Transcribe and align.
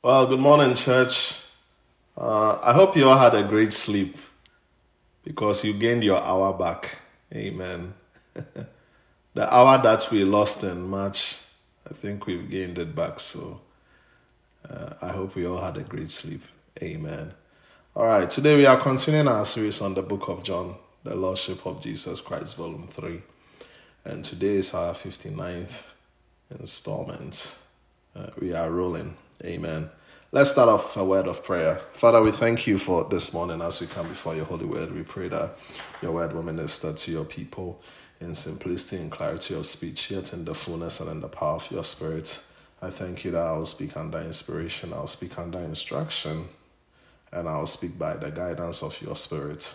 Well, 0.00 0.28
good 0.28 0.38
morning, 0.38 0.76
church. 0.76 1.42
Uh, 2.16 2.56
I 2.62 2.72
hope 2.72 2.96
you 2.96 3.08
all 3.08 3.18
had 3.18 3.34
a 3.34 3.42
great 3.42 3.72
sleep 3.72 4.16
because 5.24 5.64
you 5.64 5.72
gained 5.72 6.04
your 6.04 6.22
hour 6.22 6.56
back. 6.56 6.98
Amen. 7.34 7.94
the 9.34 9.52
hour 9.52 9.82
that 9.82 10.08
we 10.12 10.22
lost 10.22 10.62
in 10.62 10.82
March, 10.82 11.38
I 11.90 11.94
think 11.94 12.26
we've 12.26 12.48
gained 12.48 12.78
it 12.78 12.94
back. 12.94 13.18
So 13.18 13.60
uh, 14.70 14.94
I 15.02 15.08
hope 15.08 15.34
we 15.34 15.48
all 15.48 15.60
had 15.60 15.76
a 15.76 15.82
great 15.82 16.12
sleep. 16.12 16.42
Amen. 16.80 17.32
All 17.96 18.06
right, 18.06 18.30
today 18.30 18.56
we 18.56 18.66
are 18.66 18.78
continuing 18.80 19.26
our 19.26 19.44
series 19.44 19.80
on 19.80 19.94
the 19.94 20.02
book 20.02 20.28
of 20.28 20.44
John, 20.44 20.76
the 21.02 21.16
Lordship 21.16 21.66
of 21.66 21.82
Jesus 21.82 22.20
Christ, 22.20 22.54
Volume 22.54 22.86
3. 22.86 23.20
And 24.04 24.24
today 24.24 24.54
is 24.54 24.74
our 24.74 24.94
59th 24.94 25.86
installment. 26.56 27.58
Uh, 28.14 28.30
we 28.38 28.52
are 28.52 28.70
rolling. 28.70 29.16
Amen. 29.44 29.88
Let's 30.32 30.50
start 30.50 30.68
off 30.68 30.96
a 30.96 31.04
word 31.04 31.28
of 31.28 31.44
prayer. 31.44 31.80
Father, 31.92 32.20
we 32.20 32.32
thank 32.32 32.66
you 32.66 32.76
for 32.76 33.04
this 33.04 33.32
morning 33.32 33.62
as 33.62 33.80
we 33.80 33.86
come 33.86 34.08
before 34.08 34.34
your 34.34 34.44
holy 34.44 34.66
word. 34.66 34.92
We 34.92 35.04
pray 35.04 35.28
that 35.28 35.56
your 36.02 36.10
word 36.10 36.32
will 36.32 36.42
minister 36.42 36.92
to 36.92 37.10
your 37.12 37.24
people 37.24 37.80
in 38.20 38.34
simplicity 38.34 39.00
and 39.00 39.12
clarity 39.12 39.54
of 39.54 39.64
speech, 39.64 40.10
yet 40.10 40.32
in 40.32 40.44
the 40.44 40.56
fullness 40.56 40.98
and 40.98 41.08
in 41.08 41.20
the 41.20 41.28
power 41.28 41.54
of 41.54 41.70
your 41.70 41.84
spirit. 41.84 42.42
I 42.82 42.90
thank 42.90 43.24
you 43.24 43.30
that 43.30 43.46
I 43.46 43.52
will 43.52 43.66
speak 43.66 43.96
under 43.96 44.18
inspiration, 44.18 44.92
I 44.92 44.98
will 44.98 45.06
speak 45.06 45.38
under 45.38 45.60
instruction, 45.60 46.48
and 47.30 47.48
I 47.48 47.58
will 47.58 47.66
speak 47.66 47.96
by 47.96 48.16
the 48.16 48.30
guidance 48.30 48.82
of 48.82 49.00
your 49.00 49.14
spirit. 49.14 49.72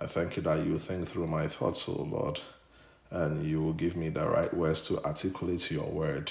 I 0.00 0.06
thank 0.06 0.36
you 0.36 0.42
that 0.44 0.64
you 0.64 0.78
think 0.78 1.08
through 1.08 1.26
my 1.26 1.48
thoughts, 1.48 1.88
O 1.88 2.00
Lord, 2.04 2.40
and 3.10 3.44
you 3.44 3.60
will 3.60 3.72
give 3.72 3.96
me 3.96 4.08
the 4.08 4.28
right 4.28 4.54
words 4.54 4.82
to 4.82 5.02
articulate 5.04 5.68
your 5.72 5.86
word 5.86 6.30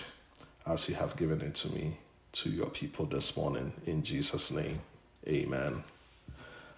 as 0.65 0.87
you 0.87 0.95
have 0.95 1.17
given 1.17 1.41
it 1.41 1.55
to 1.55 1.73
me 1.73 1.97
to 2.31 2.49
your 2.49 2.67
people 2.67 3.05
this 3.05 3.35
morning. 3.35 3.73
In 3.85 4.03
Jesus' 4.03 4.51
name, 4.51 4.79
amen. 5.27 5.83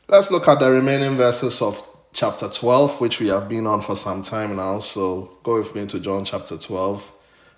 Let's 0.08 0.32
look 0.32 0.48
at 0.48 0.60
the 0.60 0.70
remaining 0.70 1.16
verses 1.16 1.62
of 1.62 1.88
chapter 2.14 2.50
12, 2.50 3.00
which 3.02 3.20
we 3.20 3.28
have 3.28 3.48
been 3.48 3.68
on 3.68 3.82
for 3.82 3.96
some 3.96 4.24
time 4.24 4.56
now. 4.56 4.80
So 4.80 5.38
go 5.44 5.60
with 5.60 5.76
me 5.76 5.86
to 5.88 6.00
John 6.00 6.26
chapter 6.26 6.58
12, 6.58 7.12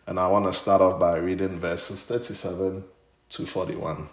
and 0.08 0.20
I 0.20 0.28
want 0.28 0.46
to 0.46 0.54
start 0.54 0.82
off 0.82 1.00
by 1.00 1.18
reading 1.18 1.60
verses 1.60 2.06
37 2.06 2.84
to 3.30 3.46
41. 3.46 4.10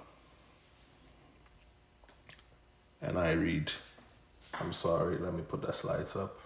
And 3.03 3.19
I 3.19 3.33
read, 3.33 3.73
I'm 4.61 4.73
sorry, 4.73 5.17
let 5.17 5.35
me 5.35 5.43
put 5.47 5.63
the 5.63 5.73
slides 5.73 6.17
up. 6.17 6.37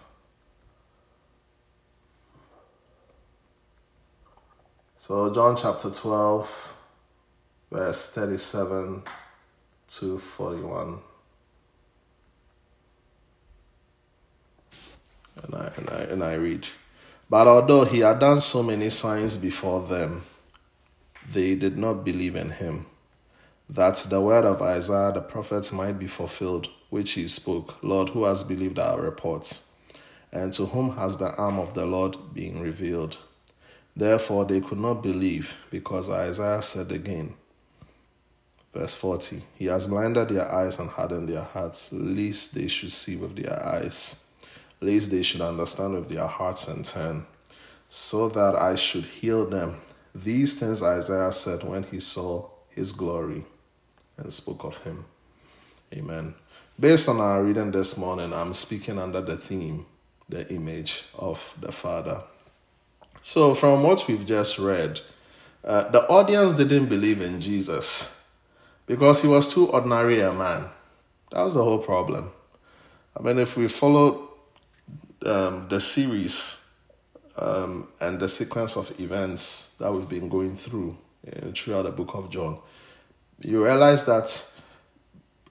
So, 4.97 5.31
John 5.31 5.55
chapter 5.55 5.91
12, 5.91 6.74
verse 7.71 8.13
37 8.13 9.03
to 9.87 10.19
41. 10.19 10.99
And 15.43 15.53
I, 15.55 15.71
and, 15.77 15.89
I, 15.89 15.99
and 16.03 16.23
I 16.23 16.33
read, 16.35 16.67
But 17.29 17.47
although 17.47 17.85
he 17.85 17.99
had 17.99 18.19
done 18.19 18.41
so 18.41 18.63
many 18.63 18.89
signs 18.89 19.37
before 19.37 19.81
them, 19.81 20.23
they 21.31 21.55
did 21.55 21.77
not 21.77 22.05
believe 22.05 22.35
in 22.35 22.51
him, 22.51 22.85
that 23.69 23.97
the 24.09 24.21
word 24.21 24.45
of 24.45 24.61
Isaiah 24.61 25.11
the 25.11 25.21
prophet 25.21 25.71
might 25.73 25.99
be 25.99 26.07
fulfilled, 26.07 26.69
which 26.89 27.13
he 27.13 27.27
spoke, 27.27 27.83
Lord, 27.83 28.09
who 28.09 28.23
has 28.23 28.43
believed 28.43 28.79
our 28.79 29.01
reports? 29.01 29.73
And 30.31 30.53
to 30.53 30.67
whom 30.67 30.95
has 30.95 31.17
the 31.17 31.33
arm 31.35 31.59
of 31.59 31.73
the 31.73 31.85
Lord 31.85 32.15
been 32.33 32.61
revealed? 32.61 33.17
Therefore 33.95 34.45
they 34.45 34.61
could 34.61 34.79
not 34.79 35.01
believe, 35.01 35.57
because 35.71 36.09
Isaiah 36.09 36.61
said 36.61 36.91
again, 36.91 37.33
Verse 38.75 38.93
40 38.93 39.41
He 39.55 39.65
has 39.65 39.87
blinded 39.87 40.29
their 40.29 40.53
eyes 40.53 40.77
and 40.79 40.89
hardened 40.89 41.29
their 41.29 41.43
hearts, 41.43 41.93
lest 41.93 42.53
they 42.53 42.67
should 42.67 42.91
see 42.91 43.15
with 43.15 43.35
their 43.41 43.65
eyes, 43.65 44.29
lest 44.81 45.11
they 45.11 45.23
should 45.23 45.41
understand 45.41 45.93
with 45.93 46.09
their 46.09 46.27
hearts 46.27 46.67
and 46.67 46.85
turn, 46.85 47.25
so 47.87 48.27
that 48.29 48.55
I 48.55 48.75
should 48.75 49.05
heal 49.05 49.45
them. 49.45 49.77
These 50.13 50.59
things 50.59 50.83
Isaiah 50.83 51.31
said 51.31 51.63
when 51.63 51.83
he 51.83 52.01
saw 52.01 52.49
his 52.69 52.91
glory 52.91 53.45
and 54.17 54.31
spoke 54.33 54.65
of 54.65 54.83
him. 54.83 55.05
Amen. 55.93 56.35
Based 56.77 57.07
on 57.07 57.21
our 57.21 57.43
reading 57.43 57.71
this 57.71 57.97
morning, 57.97 58.33
I'm 58.33 58.53
speaking 58.53 58.99
under 58.99 59.21
the 59.21 59.37
theme, 59.37 59.85
the 60.27 60.51
image 60.53 61.05
of 61.17 61.53
the 61.61 61.71
Father. 61.71 62.23
So, 63.23 63.53
from 63.53 63.83
what 63.83 64.05
we've 64.07 64.25
just 64.25 64.59
read, 64.59 64.99
uh, 65.63 65.89
the 65.89 66.05
audience 66.09 66.53
didn't 66.55 66.87
believe 66.87 67.21
in 67.21 67.39
Jesus 67.39 68.24
because 68.85 69.21
he 69.21 69.27
was 69.27 69.53
too 69.53 69.67
ordinary 69.67 70.21
a 70.21 70.33
man. 70.33 70.69
That 71.31 71.41
was 71.41 71.55
the 71.55 71.63
whole 71.63 71.79
problem. 71.79 72.31
I 73.17 73.23
mean, 73.23 73.39
if 73.39 73.57
we 73.57 73.67
follow 73.67 74.29
um, 75.25 75.67
the 75.69 75.79
series 75.79 76.67
um, 77.37 77.87
and 77.99 78.19
the 78.19 78.29
sequence 78.29 78.75
of 78.77 78.99
events 78.99 79.75
that 79.79 79.91
we've 79.91 80.07
been 80.07 80.29
going 80.29 80.55
through 80.55 80.97
uh, 81.27 81.51
throughout 81.55 81.83
the 81.83 81.91
book 81.91 82.11
of 82.13 82.29
John, 82.29 82.59
you 83.41 83.63
realize 83.63 84.05
that 84.05 84.51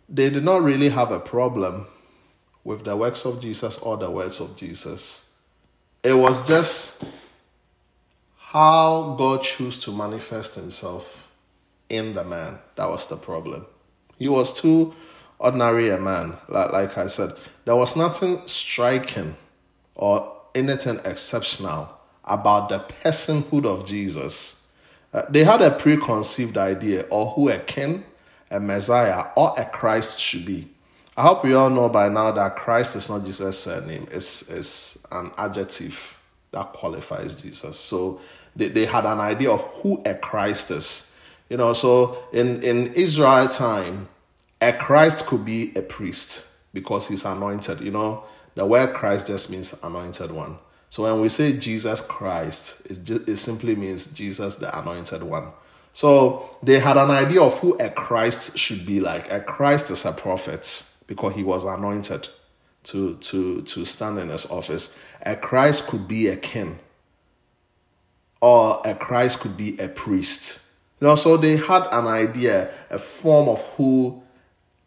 they 0.09 0.31
did 0.31 0.45
not 0.45 0.63
really 0.63 0.89
have 0.89 1.11
a 1.11 1.21
problem 1.21 1.87
with 2.63 2.85
the 2.85 2.97
works 2.97 3.25
of 3.25 3.43
Jesus 3.43 3.79
or 3.79 3.97
the 3.97 4.11
words 4.11 4.41
of 4.41 4.57
Jesus. 4.57 5.37
It 6.03 6.15
was 6.15 6.47
just 6.47 7.05
how 8.37 9.17
God 9.19 9.43
chose 9.43 9.79
to 9.81 9.93
manifest 9.93 10.55
himself 10.55 11.24
in 11.89 12.15
the 12.15 12.25
man. 12.25 12.59
That 12.77 12.89
was 12.89 13.07
the 13.07 13.17
problem. 13.17 13.67
He 14.19 14.29
was 14.29 14.59
too 14.59 14.95
ordinary 15.39 15.91
a 15.91 15.99
man. 15.99 16.37
Like, 16.49 16.73
like 16.73 16.99
I 16.99 17.07
said, 17.07 17.33
there 17.65 17.77
was 17.77 17.97
nothing 17.97 18.43
striking 18.47 19.37
or 19.95 20.33
anything 20.55 21.01
exceptional 21.05 21.89
about 22.25 22.69
the 22.69 22.81
personhood 22.81 23.67
of 23.67 23.87
Jesus. 23.87 24.73
Uh, 25.13 25.23
they 25.29 25.45
had 25.45 25.63
a 25.63 25.71
preconceived 25.71 26.57
idea 26.57 27.07
of 27.11 27.35
who 27.35 27.49
a 27.49 27.59
king, 27.59 28.05
a 28.51 28.59
Messiah, 28.59 29.27
or 29.37 29.55
a 29.59 29.65
Christ 29.65 30.21
should 30.21 30.47
be. 30.47 30.69
I 31.17 31.23
hope 31.23 31.45
we 31.45 31.55
all 31.55 31.71
know 31.71 31.89
by 31.89 32.09
now 32.09 32.33
that 32.33 32.57
Christ 32.57 32.97
is 32.97 33.09
not 33.09 33.25
Jesus' 33.25 33.59
surname, 33.61 34.09
it's, 34.11 34.51
it's 34.51 35.07
an 35.13 35.31
adjective 35.39 36.21
that 36.51 36.73
qualifies 36.73 37.37
Jesus. 37.37 37.79
So 37.79 38.21
they, 38.57 38.69
they 38.69 38.87
had 38.87 39.05
an 39.05 39.21
idea 39.21 39.51
of 39.51 39.61
who 39.83 40.03
a 40.05 40.15
Christ 40.15 40.71
is. 40.71 41.14
You 41.49 41.57
know, 41.57 41.73
so 41.73 42.19
in, 42.33 42.63
in 42.63 42.93
Israel 42.95 43.49
time, 43.49 44.09
a 44.61 44.73
Christ 44.73 45.27
could 45.27 45.45
be 45.45 45.75
a 45.77 45.83
priest 45.83 46.49
because 46.73 47.09
he's 47.09 47.25
anointed. 47.25 47.81
You 47.81 47.91
know, 47.91 48.25
the 48.55 48.65
word 48.65 48.95
Christ 48.95 49.27
just 49.27 49.51
means 49.51 49.75
anointed 49.83 50.31
one. 50.31 50.57
So 50.91 51.03
when 51.03 51.21
we 51.21 51.29
say 51.29 51.59
Jesus 51.59 52.01
Christ, 52.01 52.87
it, 52.91 53.05
just, 53.05 53.29
it 53.29 53.37
simply 53.39 53.75
means 53.75 54.13
Jesus 54.13 54.57
the 54.57 54.77
anointed 54.79 55.23
one. 55.23 55.49
So 55.93 56.57
they 56.63 56.81
had 56.81 56.97
an 56.97 57.11
idea 57.11 57.41
of 57.41 57.59
who 57.59 57.75
a 57.79 57.91
Christ 57.91 58.57
should 58.57 58.87
be 58.87 59.01
like. 59.01 59.31
A 59.31 59.41
Christ 59.41 59.91
is 59.91 60.05
a 60.05 60.13
prophet 60.13 61.03
because 61.07 61.35
he 61.35 61.43
was 61.43 61.65
anointed 61.65 62.29
to, 62.85 63.17
to, 63.17 63.63
to 63.63 63.85
stand 63.85 64.19
in 64.19 64.29
his 64.29 64.47
office. 64.47 64.99
A 65.23 65.37
Christ 65.37 65.87
could 65.89 66.07
be 66.09 66.29
a 66.29 66.37
king, 66.37 66.79
or 68.41 68.81
a 68.85 68.95
Christ 68.95 69.41
could 69.41 69.57
be 69.57 69.79
a 69.79 69.89
priest. 69.89 70.64
You 71.01 71.09
know, 71.09 71.15
so 71.17 71.37
they 71.37 71.57
had 71.57 71.87
an 71.91 72.07
idea, 72.07 72.71
a 72.91 72.99
form 72.99 73.49
of 73.49 73.63
who 73.77 74.23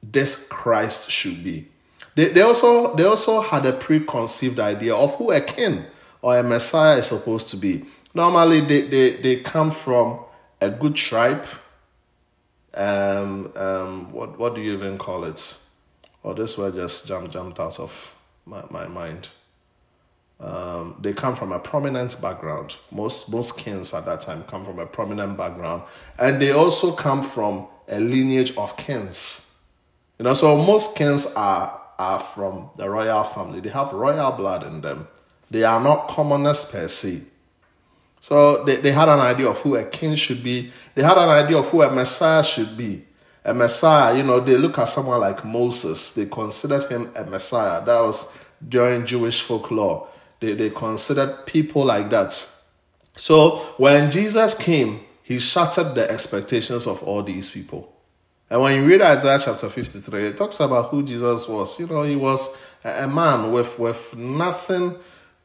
this 0.02 0.48
Christ 0.48 1.12
should 1.12 1.44
be. 1.44 1.68
They, 2.16 2.30
they 2.30 2.42
also 2.42 2.96
they 2.96 3.04
also 3.04 3.42
had 3.42 3.66
a 3.66 3.74
preconceived 3.74 4.60
idea 4.60 4.96
of 4.96 5.14
who 5.16 5.32
a 5.32 5.42
king 5.42 5.86
or 6.22 6.38
a 6.38 6.44
Messiah 6.44 6.98
is 6.98 7.08
supposed 7.08 7.50
to 7.50 7.58
be. 7.58 7.86
Normally 8.14 8.62
they, 8.62 8.88
they, 8.88 9.22
they 9.22 9.36
come 9.42 9.70
from 9.70 10.20
a 10.60 10.70
good 10.70 10.96
tribe. 10.96 11.46
Um, 12.74 13.52
um, 13.56 14.12
what 14.12 14.40
what 14.40 14.56
do 14.56 14.62
you 14.62 14.74
even 14.74 14.98
call 14.98 15.26
it? 15.26 15.62
Or 16.24 16.32
oh, 16.32 16.34
this 16.34 16.58
word 16.58 16.76
just 16.76 17.08
jumped 17.08 17.34
jumped 17.34 17.60
out 17.60 17.80
of 17.80 18.16
my, 18.46 18.64
my 18.72 18.88
mind. 18.88 19.30
Um, 20.40 20.96
they 21.02 21.14
come 21.14 21.36
from 21.36 21.52
a 21.52 21.60
prominent 21.60 22.22
background. 22.22 22.76
Most 22.92 23.32
most 23.32 23.58
kings 23.58 23.94
at 23.94 24.06
that 24.06 24.22
time 24.22 24.44
come 24.44 24.64
from 24.64 24.78
a 24.78 24.86
prominent 24.86 25.36
background, 25.36 25.84
and 26.20 26.40
they 26.40 26.52
also 26.52 26.92
come 26.92 27.24
from 27.24 27.68
a 27.88 28.00
lineage 28.00 28.56
of 28.56 28.78
kings. 28.78 29.62
You 30.20 30.26
know, 30.26 30.34
so 30.34 30.56
most 30.62 30.96
kings 30.96 31.26
are 31.34 31.82
are 31.98 32.20
from 32.20 32.70
the 32.76 32.88
royal 32.88 33.24
family. 33.24 33.60
They 33.60 33.70
have 33.70 33.94
royal 33.94 34.32
blood 34.32 34.66
in 34.66 34.82
them. 34.82 35.08
They 35.50 35.64
are 35.64 35.82
not 35.82 36.10
commoners 36.10 36.66
per 36.66 36.88
se. 36.88 37.22
So 38.20 38.64
they, 38.66 38.78
they 38.78 38.92
had 38.92 39.10
an 39.10 39.20
idea 39.20 39.48
of 39.48 39.58
who 39.58 39.76
a 39.76 39.86
king 39.86 40.16
should 40.16 40.44
be. 40.44 40.72
They 40.96 41.04
had 41.04 41.18
an 41.18 41.30
idea 41.30 41.58
of 41.58 41.68
who 41.70 41.82
a 41.82 41.92
Messiah 41.92 42.44
should 42.44 42.78
be. 42.78 43.06
A 43.46 43.54
Messiah, 43.54 44.16
you 44.16 44.24
know, 44.24 44.40
they 44.40 44.58
look 44.58 44.78
at 44.78 44.90
someone 44.90 45.22
like 45.22 45.46
Moses. 45.46 46.14
They 46.14 46.26
considered 46.26 46.90
him 46.92 47.12
a 47.16 47.24
Messiah. 47.24 47.84
That 47.86 48.02
was 48.02 48.38
during 48.68 49.06
Jewish 49.06 49.42
folklore. 49.42 50.10
They, 50.40 50.54
they 50.54 50.70
considered 50.70 51.46
people 51.46 51.86
like 51.86 52.10
that. 52.12 52.34
So 53.16 53.58
when 53.78 54.12
Jesus 54.12 54.56
came, 54.56 55.02
he 55.24 55.40
shattered 55.40 55.96
the 55.96 56.10
expectations 56.10 56.88
of 56.88 57.04
all 57.04 57.24
these 57.24 57.50
people. 57.50 57.94
And 58.50 58.62
when 58.62 58.80
you 58.80 58.88
read 58.88 59.02
Isaiah 59.02 59.40
chapter 59.44 59.68
53, 59.68 60.28
it 60.28 60.38
talks 60.38 60.60
about 60.60 60.90
who 60.90 61.04
Jesus 61.04 61.48
was. 61.48 61.78
You 61.80 61.88
know, 61.88 62.04
he 62.04 62.16
was 62.16 62.58
a 62.84 63.08
man 63.08 63.52
with, 63.52 63.78
with 63.78 64.16
nothing 64.16 64.96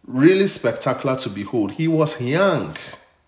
really 0.07 0.47
spectacular 0.47 1.17
to 1.17 1.31
behold. 1.31 1.73
He 1.73 1.89
was 1.89 2.21
young. 2.21 2.77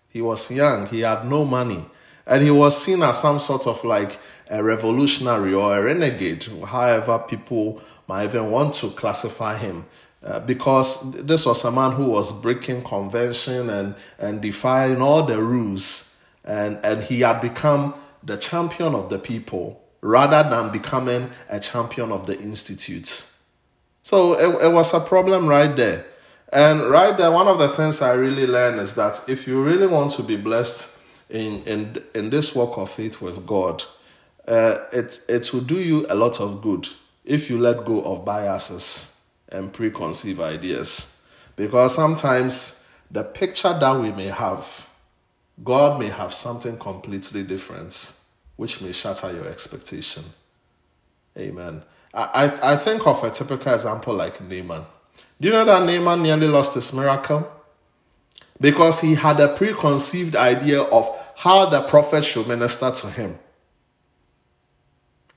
He 0.09 0.23
was 0.23 0.51
young. 0.51 0.87
He 0.87 1.01
had 1.01 1.29
no 1.29 1.45
money. 1.45 1.85
And 2.27 2.43
he 2.43 2.51
was 2.51 2.81
seen 2.81 3.03
as 3.03 3.21
some 3.21 3.41
sort 3.41 3.67
of 3.67 3.83
like 3.85 4.19
a 4.49 4.63
revolutionary 4.63 5.55
or 5.55 5.77
a 5.77 5.83
renegade, 5.83 6.45
however 6.65 7.19
people 7.19 7.83
might 8.07 8.25
even 8.25 8.51
want 8.51 8.75
to 8.77 8.91
classify 8.91 9.57
him. 9.57 9.85
Uh, 10.25 10.41
because 10.41 11.13
this 11.27 11.45
was 11.45 11.63
a 11.67 11.71
man 11.71 11.93
who 11.93 12.07
was 12.07 12.33
breaking 12.41 12.83
convention 12.83 13.69
and, 13.69 13.95
and 14.19 14.41
defying 14.41 15.03
all 15.03 15.23
the 15.23 15.41
rules. 15.41 16.19
And, 16.47 16.79
and 16.83 17.03
he 17.03 17.21
had 17.21 17.43
become 17.43 17.95
the 18.23 18.39
champion 18.39 18.95
of 18.95 19.11
the 19.11 19.19
people 19.19 19.83
rather 20.01 20.49
than 20.49 20.73
becoming 20.73 21.31
a 21.51 21.61
champion 21.61 22.11
of 22.11 22.25
the 22.25 22.39
institutes. 22.41 23.43
So 24.03 24.33
it, 24.33 24.65
it 24.65 24.73
was 24.73 24.95
a 24.95 25.01
problem 25.01 25.47
right 25.47 25.77
there. 25.77 26.07
And 26.51 26.89
right 26.89 27.17
there, 27.17 27.31
one 27.31 27.49
of 27.49 27.59
the 27.59 27.69
things 27.69 28.01
I 28.01 28.13
really 28.15 28.47
learned 28.47 28.81
is 28.81 28.95
that 28.95 29.23
if 29.29 29.47
you 29.47 29.63
really 29.63 29.87
want 29.87 30.13
to 30.13 30.23
be 30.23 30.37
blessed 30.37 31.03
in, 31.29 31.63
in, 31.65 32.03
in 32.15 32.31
this 32.31 32.55
walk 32.55 32.79
of 32.79 32.91
faith 32.91 33.21
with 33.21 33.47
God, 33.47 33.85
uh, 34.49 34.77
it, 34.91 35.21
it 35.29 35.53
will 35.53 35.61
do 35.61 35.81
you 35.81 36.07
a 36.09 36.15
lot 36.15 36.41
of 36.41 36.63
good 36.63 36.89
if 37.27 37.51
you 37.51 37.59
let 37.59 37.85
go 37.85 38.03
of 38.03 38.25
biases 38.25 39.14
and 39.55 39.73
preconceived 39.73 40.41
ideas. 40.41 41.27
Because 41.57 41.95
sometimes 41.95 42.85
the 43.11 43.23
picture 43.23 43.73
that 43.73 44.01
we 44.01 44.11
may 44.13 44.27
have, 44.27 44.89
God 45.63 46.01
may 46.01 46.09
have 46.09 46.35
something 46.35 46.77
completely 46.79 47.43
different, 47.45 48.19
which 48.57 48.83
may 48.83 48.93
shatter 48.93 49.33
your 49.33 49.47
expectation. 49.47 50.25
Amen. 51.39 51.83
I, 52.13 52.23
I, 52.23 52.73
I 52.73 52.77
think 52.77 53.07
of 53.07 53.23
a 53.23 53.31
typical 53.31 53.73
example 53.73 54.15
like 54.15 54.41
Naaman. 54.41 54.85
Do 55.41 55.49
you 55.49 55.51
know 55.53 55.65
that 55.65 55.85
Naaman 55.85 56.23
nearly 56.23 56.47
lost 56.47 56.75
his 56.75 56.93
miracle? 56.93 57.51
Because 58.61 59.01
he 59.01 59.15
had 59.15 59.41
a 59.41 59.57
preconceived 59.57 60.37
idea 60.37 60.83
of 60.83 61.09
how 61.37 61.67
the 61.67 61.83
prophet 61.83 62.25
should 62.25 62.47
minister 62.47 62.91
to 62.91 63.11
him. 63.11 63.39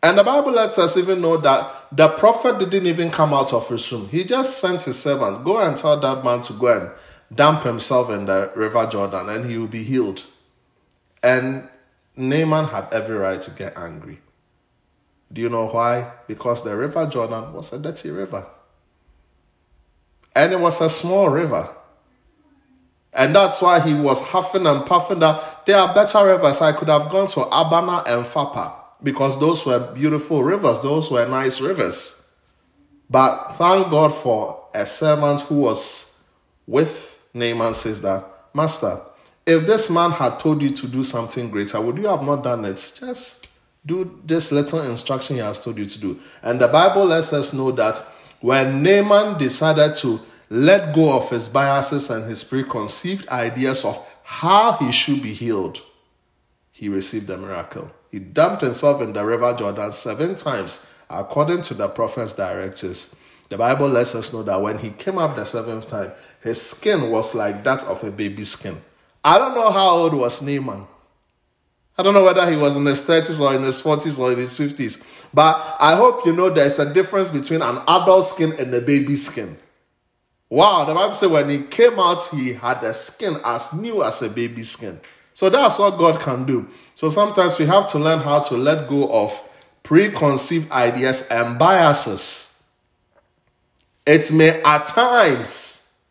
And 0.07 0.17
the 0.17 0.23
Bible 0.23 0.53
lets 0.53 0.79
us 0.79 0.95
even 0.95 1.19
know 1.19 1.35
that 1.35 1.69
the 1.91 2.07
prophet 2.07 2.59
didn't 2.59 2.87
even 2.87 3.11
come 3.11 3.33
out 3.33 3.51
of 3.51 3.67
his 3.67 3.91
room. 3.91 4.07
He 4.07 4.23
just 4.23 4.59
sent 4.59 4.83
his 4.83 4.97
servant, 4.97 5.43
go 5.43 5.57
and 5.57 5.75
tell 5.75 5.99
that 5.99 6.23
man 6.23 6.41
to 6.43 6.53
go 6.53 6.79
and 6.79 6.91
dump 7.35 7.63
himself 7.63 8.09
in 8.09 8.25
the 8.25 8.49
river 8.55 8.87
Jordan 8.87 9.27
and 9.27 9.45
he 9.45 9.57
will 9.57 9.67
be 9.67 9.83
healed. 9.83 10.25
And 11.21 11.67
Naaman 12.15 12.67
had 12.67 12.87
every 12.93 13.17
right 13.17 13.41
to 13.41 13.51
get 13.51 13.77
angry. 13.77 14.19
Do 15.33 15.41
you 15.41 15.49
know 15.49 15.67
why? 15.67 16.09
Because 16.25 16.63
the 16.63 16.73
river 16.73 17.05
Jordan 17.07 17.51
was 17.51 17.73
a 17.73 17.77
dirty 17.77 18.09
river. 18.09 18.45
And 20.33 20.53
it 20.53 20.59
was 20.61 20.79
a 20.79 20.89
small 20.89 21.27
river. 21.27 21.67
And 23.11 23.35
that's 23.35 23.61
why 23.61 23.81
he 23.81 23.93
was 23.93 24.21
huffing 24.21 24.67
and 24.67 24.85
puffing 24.85 25.19
that 25.19 25.65
there 25.65 25.77
are 25.77 25.93
better 25.93 26.25
rivers. 26.25 26.61
I 26.61 26.71
could 26.71 26.87
have 26.87 27.09
gone 27.09 27.27
to 27.27 27.41
Abana 27.41 28.03
and 28.07 28.25
Pharpar 28.25 28.86
because 29.03 29.39
those 29.39 29.65
were 29.65 29.79
beautiful 29.93 30.43
rivers, 30.43 30.81
those 30.81 31.11
were 31.11 31.27
nice 31.27 31.61
rivers. 31.61 32.35
But 33.09 33.53
thank 33.53 33.89
God 33.89 34.09
for 34.13 34.67
a 34.73 34.85
servant 34.85 35.41
who 35.41 35.61
was 35.61 36.27
with 36.65 37.23
Naaman 37.33 37.73
says 37.73 38.01
that, 38.01 38.25
Master, 38.53 38.99
if 39.45 39.65
this 39.65 39.89
man 39.89 40.11
had 40.11 40.39
told 40.39 40.61
you 40.61 40.71
to 40.71 40.87
do 40.87 41.03
something 41.03 41.49
greater, 41.49 41.79
would 41.79 41.97
you 41.97 42.07
have 42.07 42.23
not 42.23 42.43
done 42.43 42.65
it? 42.65 42.75
Just 42.99 43.47
do 43.85 44.19
this 44.25 44.51
little 44.51 44.81
instruction 44.81 45.37
he 45.37 45.41
has 45.41 45.63
told 45.63 45.77
you 45.77 45.85
to 45.85 46.01
do. 46.01 46.19
And 46.41 46.59
the 46.59 46.67
Bible 46.67 47.05
lets 47.05 47.31
us 47.31 47.53
know 47.53 47.71
that 47.71 47.97
when 48.41 48.83
Naaman 48.83 49.37
decided 49.37 49.95
to 49.97 50.19
let 50.49 50.93
go 50.93 51.13
of 51.13 51.29
his 51.29 51.47
biases 51.47 52.09
and 52.09 52.25
his 52.25 52.43
preconceived 52.43 53.27
ideas 53.29 53.85
of 53.85 54.05
how 54.23 54.73
he 54.73 54.91
should 54.91 55.21
be 55.21 55.33
healed, 55.33 55.81
he 56.71 56.89
received 56.89 57.29
a 57.29 57.37
miracle. 57.37 57.89
He 58.11 58.19
dumped 58.19 58.61
himself 58.61 59.01
in 59.01 59.13
the 59.13 59.23
river 59.23 59.53
Jordan 59.53 59.91
seven 59.91 60.35
times 60.35 60.89
according 61.09 61.61
to 61.63 61.73
the 61.73 61.87
prophet's 61.87 62.33
directives. 62.33 63.19
The 63.49 63.57
Bible 63.57 63.87
lets 63.87 64.15
us 64.15 64.33
know 64.33 64.43
that 64.43 64.61
when 64.61 64.77
he 64.77 64.89
came 64.91 65.17
up 65.17 65.35
the 65.35 65.45
seventh 65.45 65.87
time, 65.89 66.11
his 66.41 66.61
skin 66.61 67.09
was 67.09 67.33
like 67.33 67.63
that 67.63 67.83
of 67.85 68.03
a 68.03 68.11
baby 68.11 68.43
skin. 68.43 68.77
I 69.23 69.37
don't 69.37 69.55
know 69.55 69.69
how 69.71 69.89
old 69.97 70.13
was 70.13 70.41
Naaman. 70.41 70.85
I 71.97 72.03
don't 72.03 72.13
know 72.13 72.23
whether 72.23 72.49
he 72.49 72.57
was 72.57 72.77
in 72.77 72.85
his 72.85 73.01
30s 73.01 73.39
or 73.39 73.55
in 73.55 73.63
his 73.63 73.81
40s 73.81 74.19
or 74.19 74.31
in 74.31 74.37
his 74.37 74.57
50s. 74.57 75.05
But 75.33 75.77
I 75.79 75.95
hope 75.95 76.25
you 76.25 76.33
know 76.33 76.49
there's 76.49 76.77
a 76.79 76.93
difference 76.93 77.29
between 77.29 77.61
an 77.61 77.77
adult 77.87 78.25
skin 78.25 78.53
and 78.59 78.73
a 78.73 78.81
baby 78.81 79.17
skin. 79.17 79.57
Wow, 80.49 80.85
the 80.85 80.93
Bible 80.93 81.13
says 81.13 81.29
when 81.29 81.49
he 81.49 81.63
came 81.63 81.99
out, 81.99 82.21
he 82.31 82.53
had 82.53 82.83
a 82.83 82.93
skin 82.93 83.37
as 83.43 83.73
new 83.73 84.03
as 84.03 84.21
a 84.21 84.29
baby 84.29 84.63
skin. 84.63 84.99
So 85.37 85.51
that's 85.51 85.77
what 85.77 85.99
God 85.99 86.19
can 86.19 86.45
do. 86.45 86.67
So 86.95 87.09
sometimes 87.09 87.59
we 87.59 87.67
have 87.67 87.85
to 87.91 87.99
learn 87.99 88.21
how 88.21 88.39
to 88.39 88.57
let 88.57 88.89
go 88.89 89.07
of 89.07 89.39
preconceived 89.83 90.71
ideas 90.71 91.27
and 91.27 91.59
biases. 91.59 92.63
It 94.07 94.31
may 94.31 94.63
at 94.63 94.87
times 94.87 96.01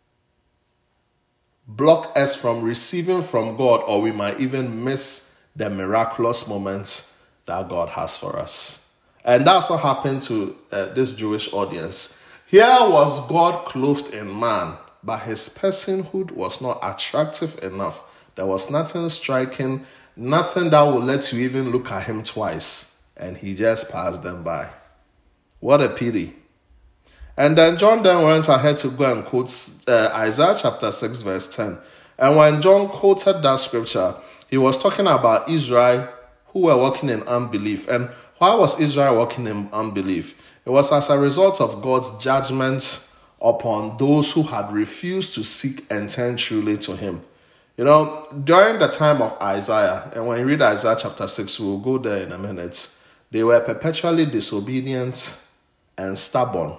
block 1.67 2.13
us 2.15 2.37
from 2.37 2.63
receiving 2.63 3.21
from 3.21 3.57
God, 3.57 3.83
or 3.89 4.01
we 4.01 4.13
might 4.13 4.39
even 4.39 4.85
miss 4.85 5.43
the 5.57 5.71
miraculous 5.71 6.49
moments 6.49 7.21
that 7.47 7.69
God 7.69 7.89
has 7.89 8.17
for 8.17 8.39
us. 8.39 8.95
And 9.25 9.45
that's 9.45 9.69
what 9.69 9.81
happened 9.81 10.23
to 10.23 10.57
uh, 10.71 10.95
this 10.95 11.15
Jewish 11.15 11.53
audience. 11.53 12.23
Here 12.47 12.65
was 12.65 13.27
God 13.27 13.67
clothed 13.67 14.15
in 14.15 14.39
man, 14.39 14.77
but 15.03 15.19
his 15.19 15.49
personhood 15.49 16.31
was 16.31 16.61
not 16.61 16.79
attractive 16.81 17.59
enough. 17.65 18.05
There 18.37 18.47
was 18.47 18.71
nothing 18.71 19.09
striking 19.09 19.85
Nothing 20.17 20.71
that 20.71 20.81
will 20.81 21.03
let 21.03 21.31
you 21.31 21.45
even 21.45 21.71
look 21.71 21.93
at 21.93 22.05
him 22.05 22.25
twice. 22.25 23.03
And 23.19 23.37
he 23.37 23.55
just 23.55 23.93
passed 23.93 24.23
them 24.23 24.43
by. 24.43 24.71
What 25.61 25.83
a 25.83 25.91
pity. 25.91 26.35
And 27.37 27.57
then 27.57 27.77
John 27.77 28.03
then 28.03 28.25
went 28.25 28.49
ahead 28.49 28.79
to 28.79 28.89
go 28.89 29.13
and 29.13 29.27
quote 29.27 29.53
uh, 29.87 30.11
Isaiah 30.15 30.57
chapter 30.59 30.91
6, 30.91 31.21
verse 31.21 31.55
10. 31.55 31.77
And 32.19 32.37
when 32.37 32.63
John 32.63 32.89
quoted 32.89 33.43
that 33.43 33.57
scripture, 33.57 34.15
he 34.49 34.57
was 34.57 34.79
talking 34.83 35.07
about 35.07 35.51
Israel 35.51 36.09
who 36.47 36.61
were 36.61 36.77
walking 36.79 37.11
in 37.11 37.23
unbelief. 37.25 37.87
And 37.89 38.09
why 38.39 38.55
was 38.55 38.81
Israel 38.81 39.17
walking 39.17 39.47
in 39.47 39.69
unbelief? 39.71 40.41
It 40.65 40.71
was 40.71 40.91
as 40.93 41.11
a 41.11 41.19
result 41.19 41.61
of 41.61 41.83
God's 41.83 42.17
judgment 42.19 43.13
upon 43.41 43.99
those 43.99 44.33
who 44.33 44.43
had 44.43 44.73
refused 44.73 45.35
to 45.35 45.45
seek 45.45 45.85
and 45.91 46.09
turn 46.09 46.37
truly 46.37 46.79
to 46.79 46.97
Him. 46.97 47.23
You 47.77 47.85
know, 47.85 48.27
during 48.45 48.79
the 48.79 48.89
time 48.89 49.21
of 49.21 49.37
Isaiah, 49.41 50.11
and 50.15 50.27
when 50.27 50.39
you 50.39 50.47
read 50.47 50.63
Isaiah 50.63 50.97
chapter 50.99 51.27
6, 51.27 51.61
we'll 51.61 51.79
go 51.79 51.99
there 51.99 52.23
in 52.23 52.33
a 52.33 52.39
minute, 52.39 52.89
they 53.31 53.45
were 53.45 53.61
perpetually 53.61 54.25
disobedient 54.25 55.45
and 55.99 56.17
stubborn. 56.17 56.75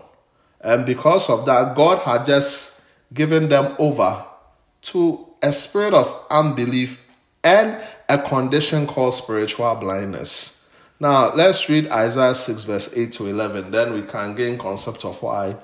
And 0.60 0.88
because 0.88 1.30
of 1.30 1.46
that, 1.46 1.76
God 1.76 2.00
had 2.00 2.26
just 2.26 2.90
given 3.14 3.48
them 3.48 3.76
over 3.78 4.26
to 4.84 5.28
a 5.44 5.52
spirit 5.52 5.94
of 5.94 6.26
unbelief 6.32 7.06
and 7.44 7.80
a 8.10 8.18
condition 8.18 8.88
called 8.88 9.14
spiritual 9.14 9.76
blindness. 9.76 10.72
Now, 11.00 11.32
let's 11.36 11.70
read 11.70 11.92
Isaiah 11.92 12.34
6, 12.34 12.64
verse 12.64 12.98
8 12.98 13.12
to 13.14 13.28
11. 13.28 13.70
Then 13.70 13.94
we 13.94 14.02
can 14.02 14.34
gain 14.34 14.58
concept 14.58 15.06
of 15.06 15.22
why 15.22 15.58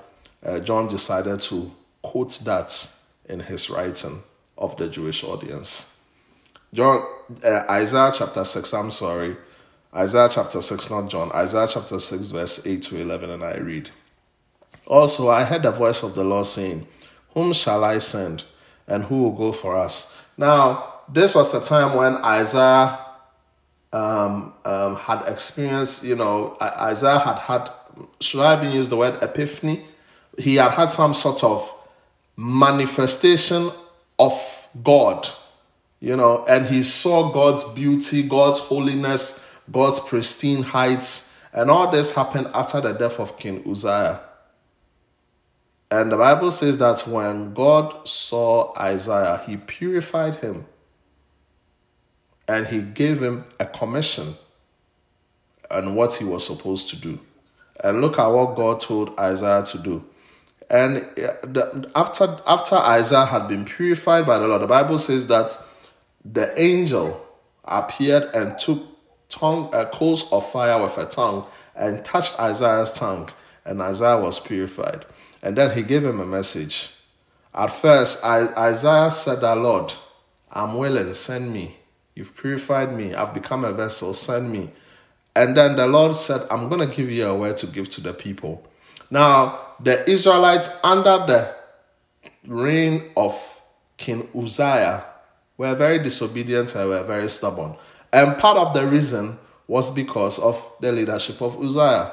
uh, 0.44 0.60
John 0.60 0.86
decided 0.86 1.40
to 1.40 1.72
quote 2.02 2.38
that 2.44 2.88
in 3.28 3.40
his 3.40 3.68
writing 3.68 4.22
of 4.56 4.76
the 4.76 4.88
Jewish 4.88 5.24
audience. 5.24 6.00
John, 6.72 7.06
uh, 7.44 7.60
Isaiah 7.70 8.12
chapter 8.12 8.44
6, 8.44 8.74
I'm 8.74 8.90
sorry. 8.90 9.36
Isaiah 9.94 10.28
chapter 10.30 10.60
6, 10.60 10.90
not 10.90 11.08
John. 11.08 11.30
Isaiah 11.32 11.68
chapter 11.70 12.00
6, 12.00 12.30
verse 12.30 12.66
8 12.66 12.82
to 12.82 13.00
11, 13.00 13.30
and 13.30 13.44
I 13.44 13.56
read. 13.58 13.90
Also, 14.86 15.30
I 15.30 15.44
heard 15.44 15.62
the 15.62 15.70
voice 15.70 16.02
of 16.02 16.14
the 16.14 16.24
Lord 16.24 16.46
saying, 16.46 16.86
Whom 17.30 17.52
shall 17.52 17.84
I 17.84 17.98
send, 17.98 18.44
and 18.88 19.04
who 19.04 19.22
will 19.22 19.32
go 19.32 19.52
for 19.52 19.76
us? 19.76 20.16
Now, 20.36 20.94
this 21.08 21.34
was 21.34 21.54
a 21.54 21.60
time 21.60 21.96
when 21.96 22.16
Isaiah 22.16 22.98
um, 23.92 24.52
um, 24.64 24.96
had 24.96 25.22
experienced, 25.28 26.02
you 26.02 26.16
know, 26.16 26.56
Isaiah 26.60 27.20
had 27.20 27.38
had, 27.38 27.70
should 28.20 28.40
I 28.40 28.58
even 28.58 28.72
use 28.74 28.88
the 28.88 28.96
word 28.96 29.22
epiphany? 29.22 29.86
He 30.38 30.56
had 30.56 30.72
had 30.72 30.90
some 30.90 31.14
sort 31.14 31.44
of 31.44 31.72
manifestation 32.36 33.70
of 34.18 34.68
God, 34.82 35.28
you 36.00 36.16
know, 36.16 36.44
and 36.46 36.66
he 36.66 36.82
saw 36.82 37.32
God's 37.32 37.64
beauty, 37.74 38.22
God's 38.22 38.58
holiness, 38.58 39.50
God's 39.72 40.00
pristine 40.00 40.62
heights, 40.62 41.38
and 41.52 41.70
all 41.70 41.90
this 41.90 42.14
happened 42.14 42.48
after 42.54 42.80
the 42.80 42.92
death 42.92 43.20
of 43.20 43.38
King 43.38 43.64
Uzziah. 43.70 44.20
And 45.90 46.12
the 46.12 46.16
Bible 46.16 46.50
says 46.50 46.78
that 46.78 47.00
when 47.06 47.54
God 47.54 48.08
saw 48.08 48.72
Isaiah, 48.78 49.42
he 49.46 49.56
purified 49.56 50.36
him 50.36 50.66
and 52.48 52.66
he 52.66 52.82
gave 52.82 53.22
him 53.22 53.44
a 53.60 53.66
commission. 53.66 54.34
and 55.70 55.96
what 55.96 56.14
he 56.14 56.24
was 56.24 56.46
supposed 56.46 56.88
to 56.90 56.96
do. 56.96 57.18
And 57.82 58.00
look 58.00 58.18
at 58.18 58.26
what 58.28 58.56
God 58.56 58.80
told 58.80 59.18
Isaiah 59.18 59.64
to 59.64 59.78
do. 59.78 60.04
And 60.70 61.06
after 61.94 62.24
after 62.46 62.76
Isaiah 62.76 63.26
had 63.26 63.48
been 63.48 63.64
purified 63.64 64.26
by 64.26 64.38
the 64.38 64.48
Lord, 64.48 64.62
the 64.62 64.66
Bible 64.66 64.98
says 64.98 65.26
that 65.28 65.56
the 66.24 66.58
angel 66.60 67.20
appeared 67.64 68.34
and 68.34 68.58
took 68.58 68.82
tongue 69.28 69.70
uh, 69.74 69.86
coals 69.86 70.32
of 70.32 70.50
fire 70.50 70.82
with 70.82 70.96
a 70.98 71.06
tongue 71.06 71.46
and 71.76 72.04
touched 72.04 72.38
Isaiah's 72.40 72.90
tongue, 72.90 73.30
and 73.64 73.80
Isaiah 73.82 74.18
was 74.18 74.40
purified. 74.40 75.04
And 75.42 75.56
then 75.56 75.70
he 75.76 75.82
gave 75.82 76.04
him 76.04 76.20
a 76.20 76.26
message. 76.26 76.90
At 77.54 77.68
first, 77.68 78.24
Isaiah 78.24 79.10
said, 79.10 79.40
"The 79.40 79.54
Lord, 79.54 79.92
I'm 80.50 80.78
willing, 80.78 81.12
send 81.14 81.52
me. 81.52 81.76
You've 82.14 82.36
purified 82.36 82.96
me. 82.96 83.14
I've 83.14 83.34
become 83.34 83.64
a 83.64 83.72
vessel, 83.72 84.14
send 84.14 84.50
me." 84.50 84.70
And 85.36 85.56
then 85.56 85.76
the 85.76 85.86
Lord 85.86 86.14
said, 86.14 86.46
I'm 86.50 86.68
going 86.68 86.88
to 86.88 86.94
give 86.94 87.10
you 87.10 87.26
a 87.26 87.36
word 87.36 87.56
to 87.58 87.66
give 87.66 87.88
to 87.90 88.00
the 88.00 88.12
people. 88.12 88.64
Now, 89.10 89.63
the 89.80 90.08
Israelites, 90.08 90.78
under 90.82 91.24
the 91.26 91.54
reign 92.46 93.10
of 93.16 93.62
King 93.96 94.28
Uzziah, 94.36 95.04
were 95.56 95.74
very 95.74 95.98
disobedient 95.98 96.74
and 96.74 96.88
were 96.88 97.02
very 97.04 97.28
stubborn. 97.28 97.74
And 98.12 98.36
part 98.38 98.56
of 98.56 98.74
the 98.74 98.86
reason 98.86 99.38
was 99.66 99.90
because 99.90 100.38
of 100.38 100.64
the 100.80 100.92
leadership 100.92 101.40
of 101.40 101.60
Uzziah. 101.62 102.12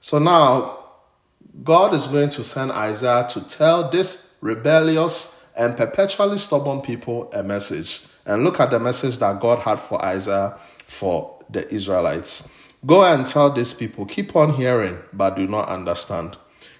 So 0.00 0.18
now, 0.18 0.78
God 1.62 1.94
is 1.94 2.06
going 2.06 2.30
to 2.30 2.42
send 2.42 2.72
Isaiah 2.72 3.26
to 3.30 3.46
tell 3.48 3.90
this 3.90 4.36
rebellious 4.40 5.46
and 5.56 5.76
perpetually 5.76 6.38
stubborn 6.38 6.80
people 6.80 7.30
a 7.32 7.42
message. 7.42 8.06
And 8.26 8.44
look 8.44 8.60
at 8.60 8.70
the 8.70 8.80
message 8.80 9.18
that 9.18 9.40
God 9.40 9.58
had 9.58 9.78
for 9.78 10.02
Isaiah 10.04 10.58
for 10.86 11.38
the 11.50 11.72
Israelites. 11.72 12.52
Go 12.84 13.04
and 13.04 13.26
tell 13.26 13.50
these 13.50 13.72
people, 13.72 14.06
keep 14.06 14.34
on 14.34 14.52
hearing, 14.54 14.98
but 15.12 15.36
do 15.36 15.46
not 15.46 15.68
understand. 15.68 16.36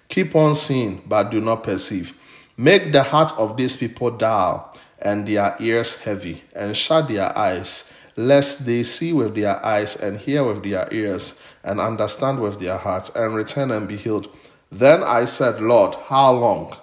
Keep 0.09 0.37
on 0.37 0.55
seeing, 0.55 1.03
but 1.07 1.31
do 1.31 1.41
not 1.41 1.65
perceive. 1.65 2.19
Make 2.57 2.93
the 2.93 3.03
heart 3.03 3.33
of 3.39 3.57
these 3.57 3.77
people 3.77 4.11
dull 4.11 4.77
and 5.01 5.27
their 5.27 5.57
ears 5.59 6.01
heavy, 6.03 6.43
and 6.55 6.77
shut 6.77 7.09
their 7.09 7.37
eyes, 7.37 7.93
lest 8.17 8.65
they 8.67 8.83
see 8.83 9.13
with 9.13 9.35
their 9.35 9.65
eyes 9.65 9.97
and 9.97 10.19
hear 10.19 10.45
with 10.45 10.63
their 10.63 10.89
ears 10.93 11.43
and 11.65 11.81
understand 11.81 12.41
with 12.41 12.61
their 12.61 12.77
hearts 12.77 13.15
and 13.17 13.35
return 13.35 13.71
and 13.71 13.89
be 13.89 13.97
healed. 13.97 14.29
Then 14.71 15.03
I 15.03 15.25
said, 15.25 15.61
Lord, 15.61 15.95
how 16.07 16.33
long? 16.33 16.77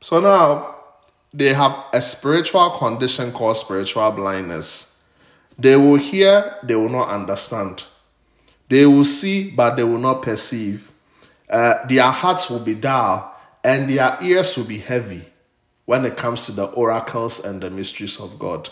So 0.00 0.20
now 0.20 0.76
they 1.32 1.52
have 1.54 1.84
a 1.92 2.00
spiritual 2.00 2.70
condition 2.78 3.32
called 3.32 3.56
spiritual 3.56 4.10
blindness. 4.12 5.04
They 5.58 5.76
will 5.76 5.96
hear, 5.96 6.56
they 6.62 6.76
will 6.76 6.90
not 6.90 7.08
understand. 7.08 7.84
They 8.68 8.86
will 8.86 9.04
see, 9.04 9.50
but 9.50 9.76
they 9.76 9.84
will 9.84 9.98
not 9.98 10.22
perceive. 10.22 10.92
Uh, 11.48 11.86
their 11.86 12.10
hearts 12.10 12.50
will 12.50 12.60
be 12.60 12.74
dull, 12.74 13.34
and 13.62 13.88
their 13.90 14.18
ears 14.22 14.56
will 14.56 14.64
be 14.64 14.78
heavy 14.78 15.24
when 15.84 16.04
it 16.04 16.16
comes 16.16 16.46
to 16.46 16.52
the 16.52 16.64
oracles 16.66 17.44
and 17.44 17.60
the 17.60 17.70
mysteries 17.70 18.20
of 18.20 18.38
God. 18.38 18.68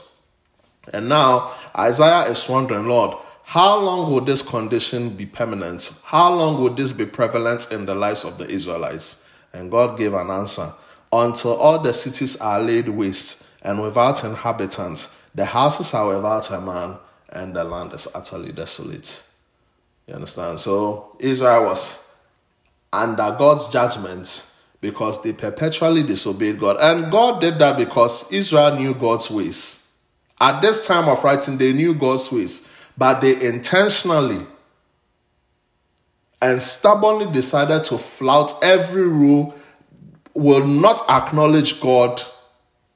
And 0.93 1.09
now 1.09 1.53
Isaiah 1.77 2.31
is 2.31 2.49
wondering, 2.49 2.87
Lord, 2.87 3.17
how 3.45 3.79
long 3.79 4.11
will 4.11 4.21
this 4.21 4.43
condition 4.43 5.11
be 5.11 5.27
permanent? 5.27 6.01
How 6.05 6.35
long 6.35 6.63
will 6.63 6.75
this 6.75 6.93
be 6.93 7.07
prevalent 7.07 7.71
in 7.73 7.87
the 7.87 7.95
lives 7.95 8.25
of 8.25 8.39
the 8.39 8.49
Israelites? 8.49 9.29
And 9.53 9.71
God 9.71 9.97
gave 9.97 10.15
an 10.15 10.31
answer 10.31 10.71
until 11.13 11.55
all 11.55 11.79
the 11.79 11.93
cities 11.93 12.41
are 12.41 12.61
laid 12.61 12.89
waste 12.89 13.49
and 13.63 13.81
without 13.81 14.25
inhabitants 14.25 15.21
the 15.35 15.45
houses 15.45 15.93
are 15.95 16.07
without 16.15 16.49
a 16.53 16.61
man, 16.61 16.97
and 17.31 17.55
the 17.55 17.65
land 17.65 17.93
is 17.93 18.07
utterly 18.15 18.53
desolate. 18.53 19.27
You 20.07 20.15
understand? 20.15 20.61
So 20.61 21.17
Israel 21.19 21.65
was 21.65 22.04
under 22.95 23.35
God's 23.39 23.69
judgment 23.69 24.51
because 24.81 25.23
they 25.23 25.33
perpetually 25.33 26.03
disobeyed 26.03 26.61
God. 26.61 26.77
And 26.81 27.11
God 27.11 27.41
did 27.41 27.59
that 27.59 27.77
because 27.77 28.31
Israel 28.33 28.77
knew 28.77 28.95
God's 28.95 29.31
ways. 29.31 29.97
At 30.41 30.61
this 30.61 30.87
time 30.87 31.09
of 31.09 31.23
writing, 31.25 31.57
they 31.57 31.73
knew 31.73 31.95
God's 31.95 32.31
ways, 32.31 32.71
but 32.99 33.21
they 33.21 33.47
intentionally 33.47 34.47
and 36.45 36.61
stubbornly 36.61 37.33
decided 37.33 37.85
to 37.85 37.97
flout 37.97 38.53
every 38.63 39.09
rule, 39.09 39.55
will 40.35 40.67
not 40.67 41.01
acknowledge 41.09 41.81
God 41.81 42.21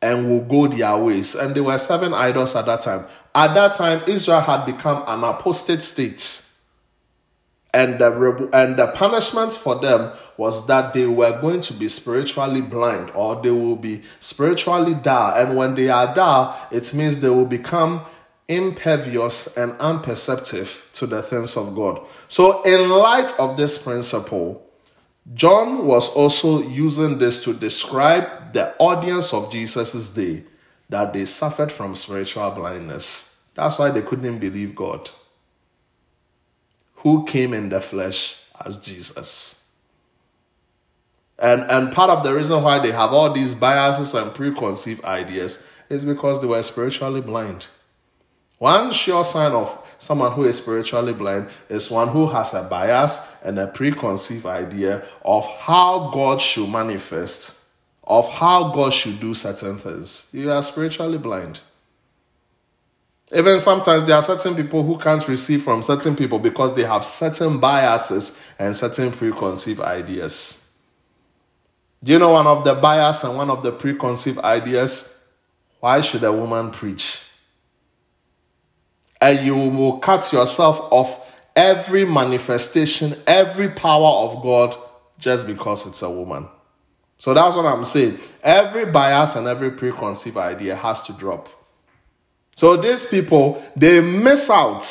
and 0.02 0.28
will 0.28 0.42
go 0.42 0.68
their 0.68 0.96
ways. 0.98 1.34
And 1.34 1.54
they 1.54 1.62
were 1.62 1.78
seven 1.78 2.12
idols 2.12 2.54
at 2.54 2.66
that 2.66 2.82
time. 2.82 3.06
At 3.34 3.54
that 3.54 3.72
time, 3.72 4.02
Israel 4.06 4.40
had 4.40 4.66
become 4.66 5.02
an 5.06 5.24
apostate 5.24 5.82
state. 5.82 6.47
And 7.74 7.98
the, 7.98 8.48
and 8.52 8.76
the 8.76 8.86
punishment 8.88 9.52
for 9.52 9.74
them 9.76 10.12
was 10.36 10.66
that 10.68 10.94
they 10.94 11.06
were 11.06 11.38
going 11.40 11.60
to 11.60 11.74
be 11.74 11.88
spiritually 11.88 12.62
blind 12.62 13.10
or 13.10 13.40
they 13.42 13.50
will 13.50 13.76
be 13.76 14.02
spiritually 14.20 14.94
dull. 14.94 15.34
And 15.34 15.56
when 15.56 15.74
they 15.74 15.90
are 15.90 16.14
dull, 16.14 16.58
it 16.70 16.92
means 16.94 17.20
they 17.20 17.28
will 17.28 17.44
become 17.44 18.02
impervious 18.48 19.58
and 19.58 19.72
unperceptive 19.78 20.90
to 20.94 21.06
the 21.06 21.22
things 21.22 21.56
of 21.56 21.74
God. 21.74 22.08
So, 22.28 22.62
in 22.62 22.88
light 22.88 23.30
of 23.38 23.56
this 23.58 23.80
principle, 23.80 24.64
John 25.34 25.86
was 25.86 26.08
also 26.14 26.62
using 26.62 27.18
this 27.18 27.44
to 27.44 27.52
describe 27.52 28.54
the 28.54 28.74
audience 28.78 29.34
of 29.34 29.52
Jesus' 29.52 30.08
day 30.14 30.44
that 30.88 31.12
they 31.12 31.26
suffered 31.26 31.70
from 31.70 31.94
spiritual 31.94 32.50
blindness. 32.52 33.44
That's 33.54 33.78
why 33.78 33.90
they 33.90 34.00
couldn't 34.00 34.38
believe 34.38 34.74
God, 34.74 35.10
who 36.98 37.24
came 37.24 37.54
in 37.54 37.68
the 37.68 37.80
flesh 37.80 38.44
as 38.64 38.76
Jesus. 38.78 39.72
And, 41.38 41.62
and 41.70 41.92
part 41.92 42.10
of 42.10 42.24
the 42.24 42.34
reason 42.34 42.62
why 42.62 42.80
they 42.80 42.90
have 42.90 43.12
all 43.12 43.32
these 43.32 43.54
biases 43.54 44.14
and 44.14 44.34
preconceived 44.34 45.04
ideas 45.04 45.64
is 45.88 46.04
because 46.04 46.40
they 46.40 46.48
were 46.48 46.62
spiritually 46.62 47.20
blind. 47.20 47.66
One 48.58 48.92
sure 48.92 49.24
sign 49.24 49.52
of 49.52 49.80
someone 49.98 50.32
who 50.32 50.44
is 50.44 50.58
spiritually 50.58 51.12
blind 51.12 51.48
is 51.68 51.90
one 51.90 52.08
who 52.08 52.26
has 52.26 52.54
a 52.54 52.64
bias 52.64 53.36
and 53.44 53.58
a 53.58 53.68
preconceived 53.68 54.46
idea 54.46 55.04
of 55.24 55.46
how 55.58 56.10
God 56.12 56.40
should 56.40 56.68
manifest, 56.68 57.68
of 58.02 58.28
how 58.28 58.72
God 58.72 58.92
should 58.92 59.20
do 59.20 59.34
certain 59.34 59.78
things. 59.78 60.30
You 60.32 60.50
are 60.50 60.62
spiritually 60.62 61.18
blind. 61.18 61.60
Even 63.32 63.58
sometimes 63.60 64.06
there 64.06 64.16
are 64.16 64.22
certain 64.22 64.54
people 64.54 64.82
who 64.82 64.98
can't 64.98 65.26
receive 65.28 65.62
from 65.62 65.82
certain 65.82 66.16
people 66.16 66.38
because 66.38 66.74
they 66.74 66.84
have 66.84 67.04
certain 67.04 67.58
biases 67.60 68.40
and 68.58 68.74
certain 68.74 69.12
preconceived 69.12 69.80
ideas. 69.80 70.72
Do 72.02 72.12
you 72.12 72.18
know 72.18 72.30
one 72.30 72.46
of 72.46 72.64
the 72.64 72.74
bias 72.74 73.24
and 73.24 73.36
one 73.36 73.50
of 73.50 73.62
the 73.62 73.72
preconceived 73.72 74.38
ideas? 74.38 75.22
Why 75.80 76.00
should 76.00 76.24
a 76.24 76.32
woman 76.32 76.70
preach? 76.70 77.24
and 79.20 79.44
you 79.44 79.56
will 79.56 79.98
cut 79.98 80.32
yourself 80.32 80.80
off 80.92 81.26
every 81.56 82.04
manifestation, 82.04 83.14
every 83.26 83.68
power 83.68 84.30
of 84.30 84.42
God 84.42 84.76
just 85.18 85.46
because 85.46 85.86
it's 85.86 86.02
a 86.02 86.10
woman. 86.10 86.48
So 87.18 87.34
that's 87.34 87.56
what 87.56 87.66
I'm 87.66 87.84
saying. 87.84 88.18
Every 88.42 88.86
bias 88.86 89.34
and 89.34 89.48
every 89.48 89.72
preconceived 89.72 90.36
idea 90.36 90.76
has 90.76 91.02
to 91.02 91.12
drop. 91.14 91.48
So 92.58 92.76
these 92.76 93.06
people, 93.06 93.62
they 93.76 94.00
miss 94.00 94.50
out 94.50 94.84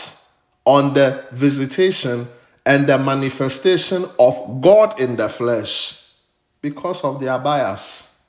on 0.63 0.93
the 0.93 1.25
visitation 1.33 2.25
and 2.65 2.87
the 2.87 2.97
manifestation 2.97 4.05
of 4.17 4.61
God 4.61 4.97
in 5.01 5.17
the 5.17 5.27
flesh 5.27 6.13
because 6.61 7.03
of 7.03 7.19
their 7.19 7.37
bias. 7.37 8.23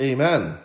Amen. 0.00 0.56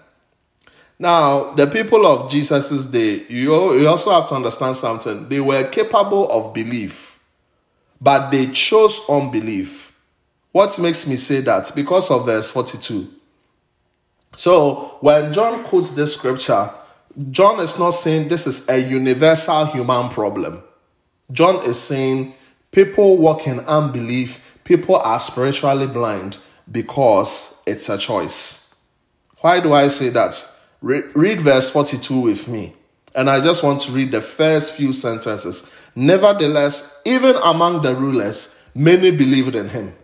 Now, 0.98 1.54
the 1.54 1.68
people 1.68 2.08
of 2.08 2.32
Jesus' 2.32 2.86
day, 2.86 3.26
you, 3.28 3.54
also 3.54 4.12
have 4.12 4.30
to 4.30 4.36
understand 4.36 4.78
something. 4.78 5.28
They 5.28 5.42
were 5.42 5.66
capable 5.66 6.32
of 6.32 6.54
belief, 6.54 7.22
but 8.00 8.30
they 8.30 8.54
chose 8.54 9.02
unbelief. 9.10 9.94
What 10.54 10.80
makes 10.80 11.06
me 11.06 11.18
say 11.18 11.42
that? 11.42 11.74
Because 11.76 12.10
of 12.10 12.26
verse 12.26 12.52
42. 12.52 13.06
So, 14.38 14.96
when 15.02 15.34
John 15.34 15.66
quotes 15.66 15.92
this 15.92 16.14
scripture, 16.14 16.70
John 17.32 17.60
is 17.60 17.78
not 17.80 17.92
saying 17.92 18.28
this 18.28 18.48
is 18.48 18.68
a 18.70 18.78
universal 18.78 19.66
human 19.66 20.10
problem. 20.10 20.64
John 21.32 21.66
is 21.66 21.80
saying 21.80 22.34
people 22.72 23.18
walk 23.18 23.48
in 23.48 23.60
unbelief, 23.62 24.58
people 24.64 24.96
are 24.98 25.20
spiritually 25.20 25.88
blind 25.88 26.38
because 26.72 27.62
it's 27.66 27.90
a 27.90 27.98
choice. 27.98 28.76
Why 29.42 29.60
do 29.60 29.74
I 29.74 29.88
say 29.88 30.10
that? 30.10 30.36
Read, 30.82 31.06
read 31.16 31.42
verse 31.42 31.70
42 31.70 32.20
with 32.20 32.48
me. 32.48 32.76
And 33.16 33.30
I 33.30 33.42
just 33.42 33.64
want 33.64 33.82
to 33.82 33.92
read 33.92 34.12
the 34.12 34.22
first 34.22 34.74
few 34.74 34.94
sentences. 34.94 35.74
Nevertheless, 35.96 37.02
even 37.06 37.36
among 37.44 37.82
the 37.82 37.96
rulers, 37.96 38.70
many 38.76 39.12
believed 39.12 39.56
in 39.56 39.70
him. 39.70 39.96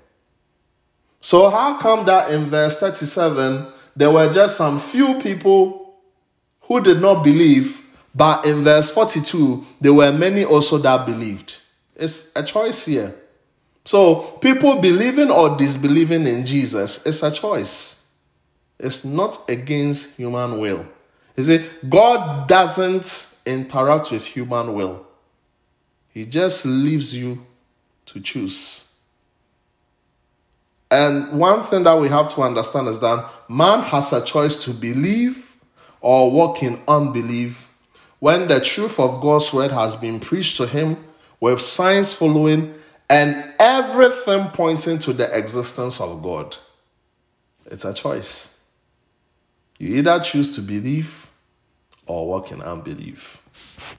So, 1.22 1.50
how 1.50 1.78
come 1.80 2.06
that 2.06 2.32
in 2.32 2.46
verse 2.46 2.80
37 2.80 3.72
there 3.96 4.12
were 4.12 4.32
just 4.32 4.58
some 4.58 4.80
few 4.80 5.20
people 5.20 5.85
who 6.68 6.82
did 6.82 7.02
not 7.02 7.24
believe, 7.24 7.86
but 8.14 8.46
in 8.46 8.64
verse 8.64 8.92
42 8.92 9.66
there 9.82 9.94
were 9.94 10.12
many 10.12 10.44
also 10.44 10.78
that 10.80 11.06
believed? 11.06 11.58
It's 11.96 12.32
a 12.36 12.44
choice 12.44 12.86
here. 12.86 13.16
So, 13.86 14.22
people 14.42 14.82
believing 14.82 15.30
or 15.30 15.56
disbelieving 15.58 16.26
in 16.26 16.46
Jesus 16.46 17.06
is 17.06 17.22
a 17.22 17.32
choice. 17.32 18.12
It's 18.80 19.06
not 19.06 19.48
against 19.48 20.18
human 20.18 20.60
will. 20.60 20.86
You 21.38 21.44
see, 21.44 21.66
God 21.88 22.48
doesn't 22.48 23.38
interact 23.46 24.12
with 24.12 24.26
human 24.26 24.74
will, 24.74 25.06
He 26.10 26.26
just 26.26 26.66
leaves 26.66 27.14
you 27.14 27.46
to 28.08 28.20
choose. 28.20 28.86
And 30.90 31.40
one 31.40 31.64
thing 31.64 31.84
that 31.84 32.00
we 32.00 32.10
have 32.10 32.34
to 32.36 32.42
understand 32.42 32.88
is 32.88 33.00
that 33.00 33.30
man 33.50 33.82
has 33.82 34.14
a 34.14 34.24
choice 34.24 34.56
to 34.66 34.72
believe 34.72 35.45
or 36.06 36.30
walk 36.30 36.62
in 36.62 36.80
unbelief 36.88 37.68
when 38.20 38.48
the 38.48 38.62
truth 38.62 39.00
of 39.00 39.20
God's 39.22 39.52
word 39.52 39.72
has 39.72 39.96
been 39.96 40.20
preached 40.20 40.56
to 40.58 40.68
him 40.68 41.04
with 41.40 41.60
signs 41.60 42.14
following 42.14 42.76
and 43.10 43.44
everything 43.58 44.50
pointing 44.50 45.00
to 45.00 45.14
the 45.14 45.36
existence 45.36 46.00
of 46.00 46.22
God. 46.22 46.58
It's 47.66 47.86
a 47.86 47.92
choice. 47.92 48.64
You 49.80 49.96
either 49.96 50.20
choose 50.20 50.54
to 50.58 50.62
believe 50.62 51.32
or 52.06 52.28
walk 52.28 52.52
in 52.52 52.62
unbelief. 52.62 53.98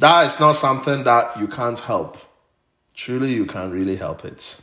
That 0.00 0.26
is 0.26 0.40
not 0.40 0.56
something 0.56 1.04
that 1.04 1.38
you 1.38 1.46
can't 1.46 1.78
help. 1.78 2.18
Truly, 2.92 3.34
you 3.34 3.46
can't 3.46 3.72
really 3.72 3.94
help 3.94 4.24
it. 4.24 4.62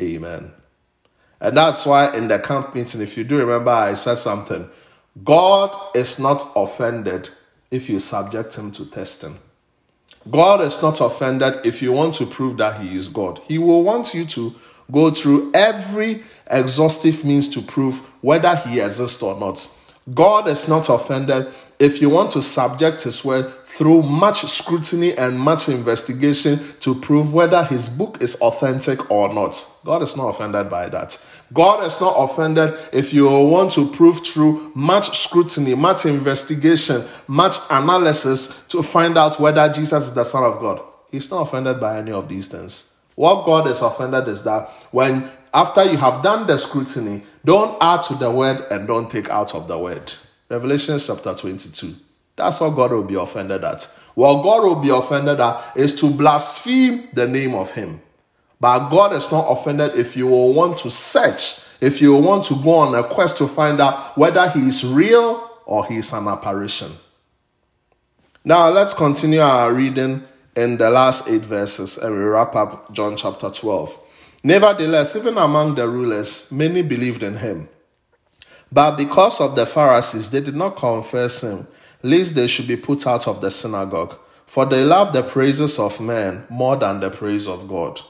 Amen. 0.00 0.52
And 1.40 1.56
that's 1.56 1.84
why 1.84 2.16
in 2.16 2.28
the 2.28 2.38
camp 2.38 2.76
meeting, 2.76 3.00
if 3.00 3.16
you 3.18 3.24
do 3.24 3.38
remember, 3.38 3.72
I 3.72 3.94
said 3.94 4.14
something 4.14 4.70
God 5.22 5.94
is 5.94 6.18
not 6.18 6.50
offended 6.56 7.30
if 7.70 7.88
you 7.88 8.00
subject 8.00 8.56
him 8.56 8.72
to 8.72 8.84
testing. 8.90 9.36
God 10.30 10.62
is 10.62 10.80
not 10.82 11.00
offended 11.00 11.64
if 11.64 11.82
you 11.82 11.92
want 11.92 12.14
to 12.14 12.26
prove 12.26 12.56
that 12.56 12.80
He 12.80 12.96
is 12.96 13.08
God. 13.08 13.40
He 13.44 13.58
will 13.58 13.82
want 13.82 14.14
you 14.14 14.24
to 14.26 14.54
go 14.90 15.10
through 15.10 15.52
every 15.54 16.22
exhaustive 16.50 17.24
means 17.24 17.48
to 17.50 17.60
prove 17.60 18.00
whether 18.22 18.56
He 18.56 18.80
exists 18.80 19.22
or 19.22 19.38
not. 19.38 19.66
God 20.12 20.48
is 20.48 20.68
not 20.68 20.88
offended 20.88 21.52
if 21.78 22.00
you 22.00 22.08
want 22.08 22.30
to 22.32 22.42
subject 22.42 23.02
His 23.02 23.24
word 23.24 23.52
through 23.66 24.02
much 24.02 24.42
scrutiny 24.44 25.14
and 25.14 25.38
much 25.38 25.68
investigation 25.68 26.58
to 26.80 26.94
prove 26.94 27.34
whether 27.34 27.62
His 27.64 27.88
book 27.90 28.22
is 28.22 28.36
authentic 28.36 29.10
or 29.10 29.32
not. 29.32 29.62
God 29.84 30.02
is 30.02 30.16
not 30.16 30.28
offended 30.28 30.70
by 30.70 30.88
that. 30.88 31.22
God 31.52 31.84
is 31.84 32.00
not 32.00 32.14
offended 32.16 32.78
if 32.92 33.12
you 33.12 33.28
want 33.28 33.72
to 33.72 33.90
prove 33.90 34.26
through 34.26 34.72
much 34.74 35.18
scrutiny, 35.18 35.74
much 35.74 36.06
investigation, 36.06 37.04
much 37.28 37.56
analysis 37.70 38.66
to 38.68 38.82
find 38.82 39.18
out 39.18 39.38
whether 39.38 39.70
Jesus 39.72 40.06
is 40.06 40.14
the 40.14 40.24
Son 40.24 40.42
of 40.42 40.60
God. 40.60 40.80
He's 41.10 41.30
not 41.30 41.42
offended 41.42 41.78
by 41.80 41.98
any 41.98 42.12
of 42.12 42.28
these 42.28 42.48
things. 42.48 42.98
What 43.14 43.44
God 43.46 43.68
is 43.68 43.82
offended 43.82 44.26
is 44.28 44.42
that 44.44 44.68
when, 44.90 45.30
after 45.52 45.84
you 45.84 45.96
have 45.96 46.22
done 46.22 46.46
the 46.46 46.56
scrutiny, 46.56 47.22
don't 47.44 47.80
add 47.80 48.02
to 48.04 48.14
the 48.14 48.30
word 48.30 48.66
and 48.70 48.88
don't 48.88 49.10
take 49.10 49.28
out 49.28 49.54
of 49.54 49.68
the 49.68 49.78
word. 49.78 50.12
Revelation 50.48 50.98
chapter 50.98 51.34
22. 51.34 51.94
That's 52.36 52.60
what 52.60 52.70
God 52.70 52.90
will 52.90 53.04
be 53.04 53.14
offended 53.14 53.62
at. 53.62 53.84
What 54.14 54.42
God 54.42 54.64
will 54.64 54.76
be 54.76 54.90
offended 54.90 55.40
at 55.40 55.76
is 55.76 55.94
to 56.00 56.10
blaspheme 56.10 57.08
the 57.12 57.28
name 57.28 57.54
of 57.54 57.70
Him. 57.72 58.00
But 58.60 58.88
God 58.88 59.14
is 59.14 59.30
not 59.30 59.46
offended 59.50 59.98
if 59.98 60.16
you 60.16 60.26
will 60.26 60.52
want 60.54 60.78
to 60.78 60.90
search, 60.90 61.60
if 61.80 62.00
you 62.00 62.12
will 62.12 62.22
want 62.22 62.44
to 62.46 62.54
go 62.62 62.70
on 62.70 62.94
a 62.94 63.04
quest 63.04 63.38
to 63.38 63.48
find 63.48 63.80
out 63.80 64.16
whether 64.16 64.48
he 64.50 64.60
is 64.60 64.84
real 64.84 65.50
or 65.66 65.86
he 65.86 65.96
is 65.96 66.12
an 66.12 66.28
apparition. 66.28 66.90
Now 68.44 68.68
let's 68.68 68.94
continue 68.94 69.40
our 69.40 69.72
reading 69.72 70.22
in 70.56 70.76
the 70.76 70.90
last 70.90 71.28
eight 71.28 71.42
verses 71.42 71.98
and 71.98 72.14
we 72.14 72.22
wrap 72.22 72.54
up 72.54 72.92
John 72.92 73.16
chapter 73.16 73.50
12. 73.50 73.98
Nevertheless, 74.42 75.16
even 75.16 75.38
among 75.38 75.74
the 75.74 75.88
rulers, 75.88 76.52
many 76.52 76.82
believed 76.82 77.22
in 77.22 77.36
him. 77.36 77.68
But 78.70 78.96
because 78.96 79.40
of 79.40 79.54
the 79.54 79.64
Pharisees, 79.64 80.30
they 80.30 80.40
did 80.40 80.56
not 80.56 80.76
confess 80.76 81.42
him, 81.42 81.66
lest 82.02 82.34
they 82.34 82.46
should 82.46 82.68
be 82.68 82.76
put 82.76 83.06
out 83.06 83.26
of 83.26 83.40
the 83.40 83.50
synagogue. 83.50 84.18
For 84.46 84.66
they 84.66 84.84
love 84.84 85.12
the 85.12 85.22
praises 85.22 85.78
of 85.78 86.00
men 86.00 86.44
more 86.50 86.76
than 86.76 87.00
the 87.00 87.10
praise 87.10 87.46
of 87.48 87.66
God. 87.66 88.00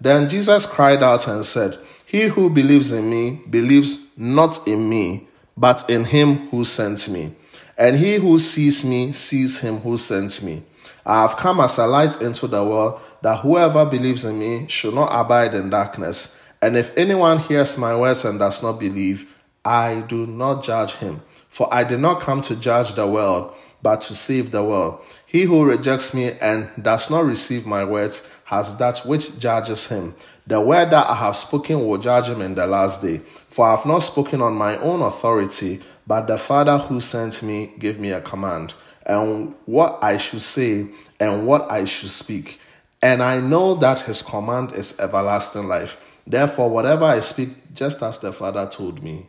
Then 0.00 0.28
Jesus 0.28 0.66
cried 0.66 1.02
out 1.02 1.28
and 1.28 1.44
said, 1.44 1.78
He 2.06 2.22
who 2.22 2.48
believes 2.50 2.92
in 2.92 3.10
me 3.10 3.42
believes 3.48 4.06
not 4.16 4.66
in 4.66 4.88
me, 4.88 5.28
but 5.56 5.88
in 5.90 6.04
him 6.04 6.48
who 6.48 6.64
sent 6.64 7.08
me. 7.08 7.34
And 7.76 7.96
he 7.96 8.16
who 8.16 8.38
sees 8.38 8.84
me 8.84 9.12
sees 9.12 9.60
him 9.60 9.78
who 9.78 9.98
sent 9.98 10.42
me. 10.42 10.62
I 11.04 11.22
have 11.22 11.36
come 11.36 11.60
as 11.60 11.78
a 11.78 11.86
light 11.86 12.20
into 12.20 12.46
the 12.46 12.64
world, 12.64 13.00
that 13.22 13.40
whoever 13.40 13.84
believes 13.84 14.24
in 14.24 14.38
me 14.38 14.66
should 14.68 14.94
not 14.94 15.08
abide 15.12 15.54
in 15.54 15.70
darkness. 15.70 16.40
And 16.62 16.76
if 16.76 16.96
anyone 16.96 17.38
hears 17.38 17.76
my 17.78 17.96
words 17.96 18.24
and 18.24 18.38
does 18.38 18.62
not 18.62 18.78
believe, 18.78 19.28
I 19.64 20.02
do 20.08 20.26
not 20.26 20.64
judge 20.64 20.92
him. 20.94 21.22
For 21.48 21.72
I 21.72 21.84
did 21.84 22.00
not 22.00 22.20
come 22.20 22.42
to 22.42 22.56
judge 22.56 22.94
the 22.94 23.06
world, 23.06 23.54
but 23.82 24.00
to 24.02 24.14
save 24.14 24.50
the 24.50 24.62
world. 24.62 25.00
He 25.26 25.42
who 25.42 25.64
rejects 25.64 26.14
me 26.14 26.32
and 26.40 26.70
does 26.80 27.10
not 27.10 27.24
receive 27.24 27.66
my 27.66 27.84
words 27.84 28.30
has 28.50 28.76
that 28.78 28.98
which 29.06 29.38
judges 29.38 29.86
him. 29.86 30.12
The 30.44 30.60
word 30.60 30.90
that 30.90 31.08
I 31.08 31.14
have 31.14 31.36
spoken 31.36 31.86
will 31.86 31.98
judge 31.98 32.26
him 32.26 32.42
in 32.42 32.56
the 32.56 32.66
last 32.66 33.00
day. 33.00 33.20
For 33.48 33.64
I 33.64 33.76
have 33.76 33.86
not 33.86 34.00
spoken 34.00 34.42
on 34.42 34.54
my 34.54 34.76
own 34.78 35.02
authority, 35.02 35.80
but 36.04 36.26
the 36.26 36.36
Father 36.36 36.76
who 36.76 37.00
sent 37.00 37.44
me 37.44 37.72
gave 37.78 38.00
me 38.00 38.10
a 38.10 38.20
command, 38.20 38.74
and 39.06 39.54
what 39.66 40.00
I 40.02 40.16
should 40.16 40.40
say 40.40 40.88
and 41.20 41.46
what 41.46 41.70
I 41.70 41.84
should 41.84 42.10
speak. 42.10 42.58
And 43.00 43.22
I 43.22 43.40
know 43.40 43.76
that 43.76 44.00
his 44.00 44.20
command 44.20 44.74
is 44.74 44.98
everlasting 44.98 45.68
life. 45.68 46.00
Therefore, 46.26 46.70
whatever 46.70 47.04
I 47.04 47.20
speak, 47.20 47.50
just 47.72 48.02
as 48.02 48.18
the 48.18 48.32
Father 48.32 48.66
told 48.66 49.00
me, 49.00 49.28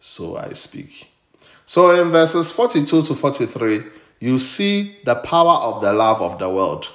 so 0.00 0.38
I 0.38 0.54
speak. 0.54 1.10
So 1.66 1.90
in 2.00 2.10
verses 2.10 2.50
42 2.50 3.02
to 3.02 3.14
43, 3.14 3.84
you 4.20 4.38
see 4.38 4.96
the 5.04 5.16
power 5.16 5.60
of 5.60 5.82
the 5.82 5.92
love 5.92 6.22
of 6.22 6.38
the 6.38 6.48
world. 6.48 6.88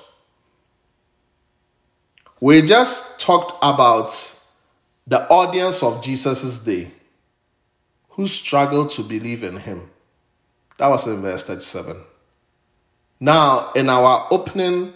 We 2.39 2.61
just 2.61 3.19
talked 3.19 3.57
about 3.61 4.11
the 5.07 5.27
audience 5.29 5.81
of 5.81 6.03
Jesus' 6.03 6.59
day 6.59 6.91
who 8.09 8.27
struggled 8.27 8.89
to 8.91 9.03
believe 9.03 9.43
in 9.43 9.57
him. 9.57 9.89
That 10.77 10.87
was 10.87 11.07
in 11.07 11.21
verse 11.21 11.43
37. 11.43 11.97
Now, 13.19 13.71
in 13.73 13.89
our 13.89 14.27
opening 14.29 14.93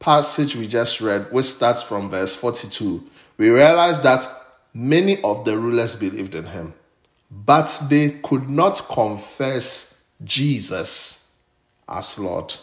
passage 0.00 0.56
we 0.56 0.66
just 0.66 1.00
read, 1.00 1.30
which 1.30 1.46
starts 1.46 1.82
from 1.82 2.08
verse 2.08 2.34
42, 2.34 3.04
we 3.36 3.50
realize 3.50 4.02
that 4.02 4.26
many 4.74 5.22
of 5.22 5.44
the 5.44 5.56
rulers 5.56 5.94
believed 5.94 6.34
in 6.34 6.46
him, 6.46 6.74
but 7.30 7.80
they 7.88 8.10
could 8.22 8.50
not 8.50 8.82
confess 8.88 10.04
Jesus 10.24 11.36
as 11.88 12.18
Lord. 12.18 12.54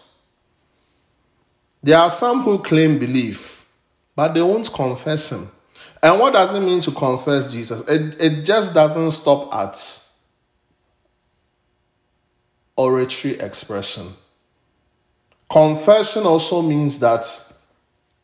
There 1.81 1.97
are 1.97 2.09
some 2.09 2.41
who 2.41 2.59
claim 2.59 2.99
belief, 2.99 3.56
but 4.17 4.33
they 4.33 4.41
won't 4.41 4.73
confess 4.73 5.31
Him. 5.31 5.47
And 6.01 6.19
what 6.19 6.33
does 6.33 6.53
it 6.55 6.59
mean 6.59 6.79
to 6.81 6.91
confess 6.91 7.51
Jesus? 7.51 7.87
It, 7.87 8.19
it 8.19 8.43
just 8.43 8.73
doesn't 8.73 9.11
stop 9.11 9.53
at 9.53 9.79
oratory 12.75 13.39
expression. 13.39 14.07
Confession 15.49 16.23
also 16.23 16.63
means 16.63 16.99
that 16.99 17.27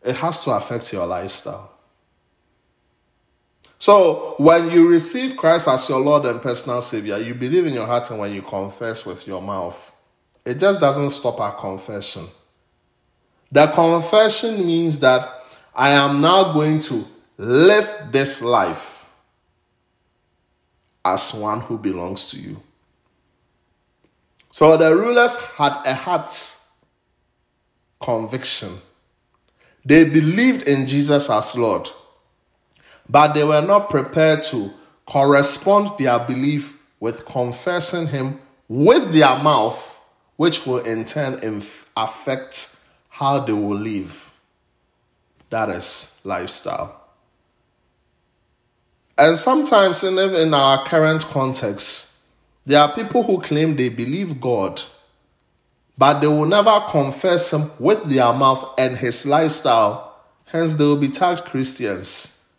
it 0.04 0.16
has 0.16 0.44
to 0.44 0.52
affect 0.52 0.92
your 0.92 1.06
lifestyle. 1.06 1.72
So, 3.78 4.36
when 4.38 4.72
you 4.72 4.88
receive 4.88 5.38
Christ 5.38 5.68
as 5.68 5.88
your 5.90 6.00
Lord 6.00 6.26
and 6.26 6.42
personal 6.42 6.82
Savior, 6.82 7.18
you 7.20 7.36
believe 7.36 7.68
in 7.68 7.74
your 7.74 7.86
heart 7.86 8.10
and 8.10 8.20
when 8.20 8.34
you 8.34 8.42
confess 8.42 9.06
with 9.06 9.28
your 9.28 9.42
mouth, 9.42 9.92
it 10.44 10.56
just 10.56 10.80
doesn't 10.80 11.12
stop 11.12 11.40
at 11.40 11.60
confession. 11.60 12.26
The 13.52 13.68
confession 13.68 14.66
means 14.66 15.00
that 15.00 15.43
I 15.76 15.92
am 15.92 16.22
now 16.22 16.54
going 16.54 16.80
to 16.80 17.06
live 17.38 18.12
this 18.12 18.42
life 18.42 19.10
as 21.04 21.34
one 21.34 21.62
who 21.62 21.78
belongs 21.78 22.30
to 22.32 22.40
you. 22.40 22.62
So 24.52 24.78
the 24.78 24.96
rulers 24.96 25.36
had 25.36 25.82
a 25.86 25.96
heart 25.96 26.32
conviction. 28.02 28.70
They 29.84 30.06
believed 30.06 30.68
in 30.68 30.86
Jesus 30.86 31.30
as 31.30 31.58
Lord, 31.58 31.90
but 33.10 33.34
they 33.34 33.44
were 33.44 33.62
not 33.62 33.90
prepared 33.90 34.44
to 34.44 34.72
correspond 35.08 35.98
their 35.98 36.20
belief 36.20 36.82
with 37.00 37.26
confessing 37.26 38.08
Him 38.08 38.40
with 38.68 39.12
their 39.12 39.38
mouth 39.40 40.00
which 40.36 40.66
will 40.66 40.80
in 40.80 41.06
turn 41.06 41.62
affect 41.98 42.80
how 43.10 43.40
they 43.40 43.54
will 43.54 43.78
live. 43.78 44.23
That 45.54 45.70
is 45.70 46.20
lifestyle. 46.24 47.00
And 49.16 49.38
sometimes, 49.38 50.04
in, 50.04 50.18
in 50.18 50.52
our 50.52 50.84
current 50.84 51.22
context, 51.26 52.26
there 52.66 52.80
are 52.80 52.92
people 52.92 53.22
who 53.22 53.40
claim 53.40 53.76
they 53.76 53.90
believe 53.90 54.42
God, 54.42 54.82
but 55.96 56.22
they 56.22 56.26
will 56.26 56.48
never 56.48 56.84
confess 56.90 57.54
Him 57.54 57.70
with 57.78 58.04
their 58.06 58.34
mouth, 58.34 58.74
and 58.80 58.98
His 58.98 59.28
lifestyle 59.28 60.16
Hence, 60.46 60.74
they 60.74 60.84
will 60.84 60.98
be 60.98 61.10
tagged 61.10 61.46
Christians. 61.46 62.50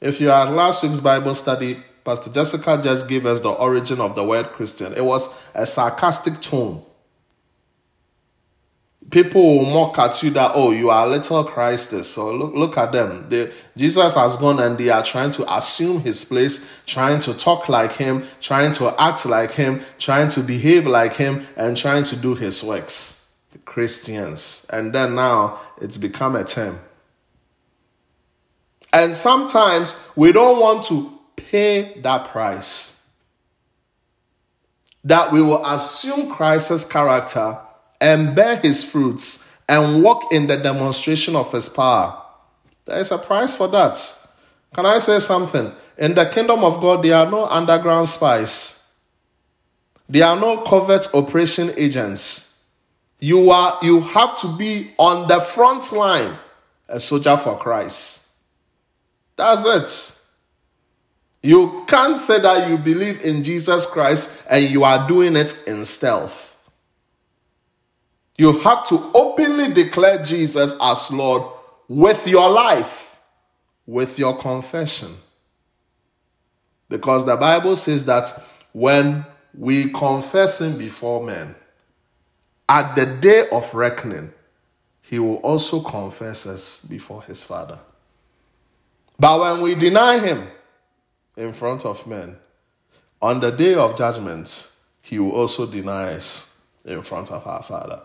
If 0.00 0.20
you 0.20 0.32
are 0.32 0.48
at 0.48 0.52
last 0.52 0.82
week's 0.82 0.98
Bible 0.98 1.36
study, 1.36 1.80
Pastor 2.04 2.32
Jessica 2.32 2.80
just 2.82 3.08
gave 3.08 3.24
us 3.24 3.40
the 3.40 3.50
origin 3.50 4.00
of 4.00 4.16
the 4.16 4.24
word 4.24 4.46
Christian. 4.46 4.92
It 4.94 5.04
was 5.04 5.32
a 5.54 5.64
sarcastic 5.64 6.40
tone. 6.40 6.84
People 9.12 9.58
will 9.58 9.66
mock 9.66 9.98
at 9.98 10.22
you 10.22 10.30
that, 10.30 10.52
oh, 10.54 10.70
you 10.70 10.88
are 10.88 11.06
a 11.06 11.10
little 11.10 11.44
Christist. 11.44 12.14
So 12.14 12.34
look, 12.34 12.54
look 12.54 12.78
at 12.78 12.92
them. 12.92 13.28
Jesus 13.76 14.14
has 14.14 14.38
gone 14.38 14.58
and 14.58 14.78
they 14.78 14.88
are 14.88 15.02
trying 15.02 15.30
to 15.32 15.54
assume 15.54 16.00
his 16.00 16.24
place, 16.24 16.66
trying 16.86 17.18
to 17.20 17.34
talk 17.34 17.68
like 17.68 17.92
him, 17.92 18.26
trying 18.40 18.72
to 18.72 18.88
act 18.98 19.26
like 19.26 19.50
him, 19.50 19.82
trying 19.98 20.30
to 20.30 20.40
behave 20.40 20.86
like 20.86 21.12
him, 21.12 21.46
and 21.56 21.76
trying 21.76 22.04
to 22.04 22.16
do 22.16 22.34
his 22.34 22.64
works. 22.64 23.36
Christians. 23.66 24.66
And 24.72 24.94
then 24.94 25.14
now 25.14 25.60
it's 25.78 25.98
become 25.98 26.34
a 26.34 26.44
term. 26.44 26.80
And 28.94 29.14
sometimes 29.14 30.02
we 30.16 30.32
don't 30.32 30.58
want 30.58 30.86
to 30.86 31.18
pay 31.36 32.00
that 32.00 32.28
price. 32.28 33.10
That 35.04 35.32
we 35.32 35.42
will 35.42 35.66
assume 35.66 36.32
Christ's 36.32 36.86
character 36.86 37.58
and 38.02 38.34
bear 38.34 38.56
his 38.56 38.82
fruits 38.82 39.56
and 39.68 40.02
walk 40.02 40.32
in 40.32 40.48
the 40.48 40.56
demonstration 40.56 41.36
of 41.36 41.52
his 41.52 41.68
power. 41.68 42.20
There 42.84 42.98
is 42.98 43.12
a 43.12 43.16
price 43.16 43.54
for 43.54 43.68
that. 43.68 43.96
Can 44.74 44.84
I 44.84 44.98
say 44.98 45.20
something? 45.20 45.72
In 45.96 46.14
the 46.14 46.26
kingdom 46.26 46.64
of 46.64 46.80
God, 46.80 47.04
there 47.04 47.16
are 47.16 47.30
no 47.30 47.46
underground 47.46 48.08
spies. 48.08 48.92
There 50.08 50.26
are 50.26 50.38
no 50.38 50.62
covert 50.62 51.14
operation 51.14 51.70
agents. 51.76 52.64
You 53.20 53.50
are 53.50 53.78
you 53.82 54.00
have 54.00 54.36
to 54.40 54.48
be 54.56 54.90
on 54.98 55.28
the 55.28 55.40
front 55.40 55.92
line, 55.92 56.36
a 56.88 56.98
soldier 56.98 57.36
for 57.36 57.56
Christ. 57.56 58.34
That's 59.36 59.64
it. 59.64 61.48
You 61.48 61.84
can't 61.86 62.16
say 62.16 62.40
that 62.40 62.68
you 62.68 62.78
believe 62.78 63.22
in 63.22 63.44
Jesus 63.44 63.86
Christ 63.86 64.44
and 64.50 64.64
you 64.64 64.82
are 64.82 65.06
doing 65.06 65.36
it 65.36 65.64
in 65.68 65.84
stealth. 65.84 66.51
You 68.42 68.58
have 68.58 68.88
to 68.88 69.00
openly 69.14 69.72
declare 69.72 70.20
Jesus 70.24 70.76
as 70.82 71.12
Lord 71.12 71.44
with 71.86 72.26
your 72.26 72.50
life, 72.50 73.20
with 73.86 74.18
your 74.18 74.36
confession. 74.36 75.12
Because 76.88 77.24
the 77.24 77.36
Bible 77.36 77.76
says 77.76 78.04
that 78.06 78.28
when 78.72 79.24
we 79.56 79.92
confess 79.92 80.60
Him 80.60 80.76
before 80.76 81.22
men, 81.22 81.54
at 82.68 82.96
the 82.96 83.06
day 83.06 83.48
of 83.50 83.72
reckoning, 83.72 84.32
He 85.02 85.20
will 85.20 85.36
also 85.36 85.80
confess 85.80 86.44
us 86.44 86.84
before 86.84 87.22
His 87.22 87.44
Father. 87.44 87.78
But 89.20 89.38
when 89.38 89.60
we 89.62 89.76
deny 89.76 90.18
Him, 90.18 90.48
in 91.36 91.52
front 91.52 91.84
of 91.84 92.04
men. 92.08 92.36
On 93.20 93.38
the 93.38 93.52
day 93.52 93.74
of 93.74 93.96
judgment, 93.96 94.72
he 95.00 95.20
will 95.20 95.30
also 95.30 95.64
deny 95.64 96.14
us 96.14 96.60
in 96.84 97.02
front 97.02 97.30
of 97.30 97.46
our 97.46 97.62
Father. 97.62 98.02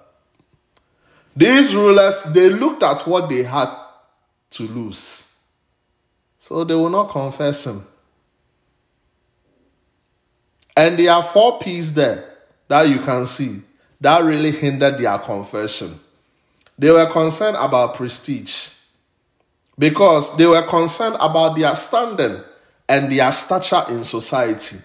These 1.38 1.76
rulers, 1.76 2.24
they 2.34 2.50
looked 2.50 2.82
at 2.82 3.06
what 3.06 3.30
they 3.30 3.44
had 3.44 3.70
to 4.50 4.64
lose. 4.64 5.40
So 6.40 6.64
they 6.64 6.74
will 6.74 6.90
not 6.90 7.12
confess 7.12 7.68
him. 7.68 7.84
And 10.76 10.98
there 10.98 11.12
are 11.12 11.22
four 11.22 11.60
P's 11.60 11.94
there 11.94 12.38
that 12.68 12.90
you 12.90 12.98
can 12.98 13.28
see 13.28 13.62
that 14.02 14.24
really 14.24 14.50
hindered 14.50 14.98
their 14.98 15.20
confession. 15.20 16.00
They 16.80 16.90
were 16.90 17.12
concerned 17.12 17.58
about 17.60 17.96
prestige 17.96 18.70
because 19.78 20.36
they 20.38 20.48
were 20.48 20.66
concerned 20.66 21.18
about 21.20 21.56
their 21.56 21.76
standing 21.76 22.42
and 22.90 23.12
their 23.12 23.32
stature 23.32 23.84
in 23.90 24.04
society. 24.04 24.78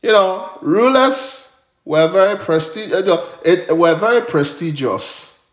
You 0.00 0.12
know, 0.12 0.58
rulers 0.62 1.49
were 1.90 2.06
very 2.06 2.36
prestigious. 2.38 3.04
Uh, 3.04 3.26
it 3.44 3.76
were 3.76 3.96
very 3.96 4.24
prestigious. 4.24 5.50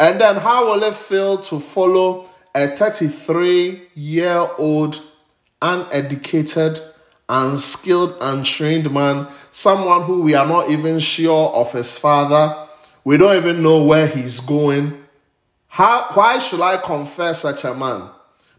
And 0.00 0.20
then, 0.20 0.34
how 0.34 0.66
will 0.66 0.82
it 0.82 0.96
feel 0.96 1.38
to 1.38 1.60
follow 1.60 2.28
a 2.52 2.76
33 2.76 3.86
year 3.94 4.50
old, 4.58 5.00
uneducated, 5.62 6.80
unskilled, 7.28 8.16
untrained 8.20 8.92
man, 8.92 9.28
someone 9.52 10.02
who 10.02 10.22
we 10.22 10.34
are 10.34 10.46
not 10.46 10.70
even 10.70 10.98
sure 10.98 11.52
of 11.52 11.72
his 11.72 11.96
father? 11.96 12.66
We 13.04 13.16
don't 13.16 13.36
even 13.36 13.62
know 13.62 13.84
where 13.84 14.08
he's 14.08 14.40
going. 14.40 15.04
How, 15.68 16.10
why 16.14 16.40
should 16.40 16.62
I 16.62 16.78
confess 16.78 17.42
such 17.42 17.62
a 17.62 17.74
man? 17.74 18.10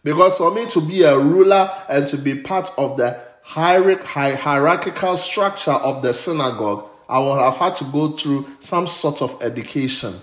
Because 0.01 0.37
for 0.37 0.53
me 0.53 0.65
to 0.67 0.79
be 0.79 1.03
a 1.03 1.19
ruler 1.19 1.69
and 1.89 2.07
to 2.07 2.17
be 2.17 2.35
part 2.35 2.71
of 2.77 2.95
the 2.95 3.30
hierarchical 3.53 5.17
structure 5.17 5.71
of 5.71 6.01
the 6.01 6.13
synagogue, 6.13 6.87
I 7.09 7.19
will 7.19 7.35
have 7.35 7.55
had 7.55 7.75
to 7.75 7.83
go 7.85 8.11
through 8.11 8.47
some 8.59 8.87
sort 8.87 9.21
of 9.21 9.41
education. 9.41 10.13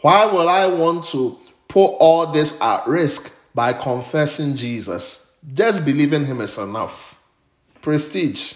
Why 0.00 0.26
will 0.26 0.48
I 0.48 0.66
want 0.66 1.04
to 1.06 1.38
put 1.68 1.86
all 1.98 2.26
this 2.26 2.60
at 2.60 2.86
risk 2.88 3.32
by 3.54 3.72
confessing 3.72 4.56
Jesus? 4.56 5.38
Just 5.54 5.84
believing 5.84 6.26
him 6.26 6.40
is 6.40 6.58
enough. 6.58 7.20
Prestige. 7.80 8.54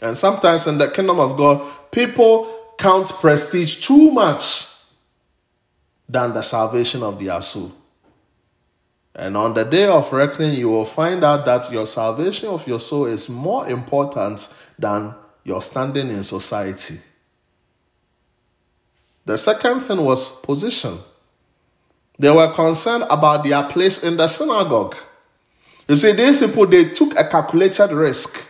And 0.00 0.16
sometimes 0.16 0.66
in 0.66 0.78
the 0.78 0.88
kingdom 0.88 1.20
of 1.20 1.36
God, 1.36 1.70
people 1.90 2.50
count 2.78 3.08
prestige 3.08 3.80
too 3.86 4.10
much 4.10 4.66
than 6.08 6.34
the 6.34 6.42
salvation 6.42 7.02
of 7.02 7.22
their 7.22 7.40
soul. 7.42 7.72
And 9.14 9.36
on 9.36 9.54
the 9.54 9.64
day 9.64 9.86
of 9.86 10.12
reckoning, 10.12 10.58
you 10.58 10.68
will 10.68 10.84
find 10.84 11.22
out 11.22 11.44
that 11.46 11.70
your 11.70 11.86
salvation 11.86 12.48
of 12.48 12.66
your 12.66 12.80
soul 12.80 13.06
is 13.06 13.28
more 13.28 13.68
important 13.68 14.52
than 14.78 15.14
your 15.44 15.62
standing 15.62 16.08
in 16.08 16.24
society. 16.24 16.96
The 19.24 19.38
second 19.38 19.80
thing 19.80 20.02
was 20.02 20.40
position. 20.40 20.98
They 22.18 22.30
were 22.30 22.52
concerned 22.54 23.04
about 23.08 23.44
their 23.44 23.62
place 23.64 24.02
in 24.02 24.16
the 24.16 24.26
synagogue. 24.26 24.96
You 25.88 25.96
see, 25.96 26.12
these 26.12 26.40
people, 26.40 26.66
they 26.66 26.90
took 26.90 27.16
a 27.18 27.28
calculated 27.28 27.90
risk. 27.90 28.42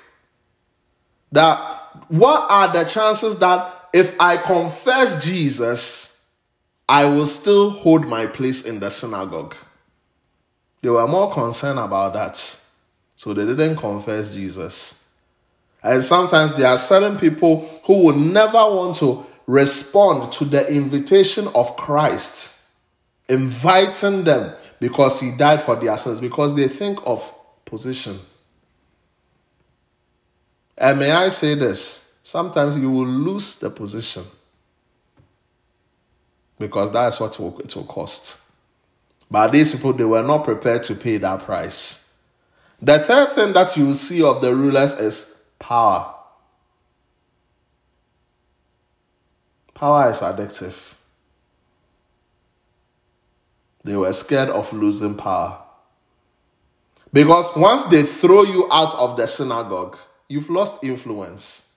That 1.33 1.59
what 2.09 2.51
are 2.51 2.73
the 2.73 2.85
chances 2.85 3.39
that 3.39 3.89
if 3.93 4.19
I 4.21 4.37
confess 4.37 5.25
Jesus, 5.25 6.29
I 6.89 7.05
will 7.07 7.27
still 7.27 7.71
hold 7.71 8.07
my 8.07 8.27
place 8.27 8.67
in 8.67 8.81
the 8.81 8.91
synagogue. 8.91 9.55
They 10.85 10.91
were 10.91 11.09
more 11.09 11.33
concerned 11.33 11.79
about 11.79 12.13
that. 12.13 12.37
So 13.17 13.33
they 13.33 13.47
didn't 13.47 13.77
confess 13.77 14.35
Jesus. 14.35 15.09
And 15.83 16.03
sometimes 16.03 16.59
there 16.59 16.67
are 16.67 16.77
certain 16.77 17.19
people 17.19 17.81
who 17.87 18.05
will 18.05 18.17
never 18.17 18.59
want 18.59 18.97
to 18.97 19.25
respond 19.47 20.31
to 20.35 20.45
the 20.45 20.71
invitation 20.71 21.49
of 21.55 21.75
Christ, 21.79 22.69
inviting 23.31 24.25
them 24.25 24.55
because 24.79 25.23
he 25.23 25.35
died 25.39 25.63
for 25.63 25.75
their 25.75 25.97
sins, 25.97 26.21
because 26.21 26.55
they 26.55 26.69
think 26.69 26.99
of 27.07 27.35
position. 27.65 28.19
And 30.77 30.99
may 30.99 31.13
I 31.13 31.31
say 31.31 31.55
this? 31.55 32.19
Sometimes 32.23 32.77
you 32.77 32.91
will 32.91 33.07
lose 33.07 33.59
the 33.59 33.71
position 33.71 34.25
because 36.59 36.93
that's 36.93 37.19
what 37.21 37.33
it 37.41 37.75
will 37.75 37.85
cost. 37.85 38.44
But 39.35 39.51
these 39.51 39.73
people, 39.73 39.93
they 39.93 40.05
were 40.05 40.23
not 40.23 40.45
prepared 40.45 40.85
to 40.85 40.95
pay 40.95 41.17
that 41.17 41.41
price. 41.41 42.15
The 42.81 43.01
third 43.01 43.35
thing 43.35 43.53
that 43.55 43.77
you 43.77 43.93
see 43.93 44.23
of 44.23 44.41
the 44.41 44.55
rulers 44.55 44.93
is 45.01 45.45
power. 45.59 46.15
Power 49.75 50.13
is 50.13 50.19
addictive. 50.19 50.95
They 53.83 53.97
were 53.97 54.13
scared 54.13 54.51
of 54.51 54.73
losing 54.73 55.17
power. 55.17 55.59
Because 57.13 57.57
once 57.57 57.83
they 57.87 58.05
throw 58.05 58.45
you 58.45 58.69
out 58.71 58.95
of 58.95 59.17
the 59.17 59.27
synagogue, 59.27 59.99
you've 60.29 60.49
lost 60.49 60.85
influence. 60.85 61.75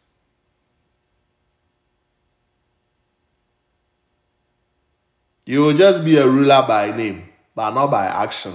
You 5.48 5.62
will 5.62 5.74
just 5.74 6.06
be 6.06 6.17
a 6.17 6.28
ruler 6.28 6.63
by 6.67 6.96
name, 6.96 7.30
but 7.58 7.72
not 7.72 7.89
by 7.89 8.06
action. 8.06 8.54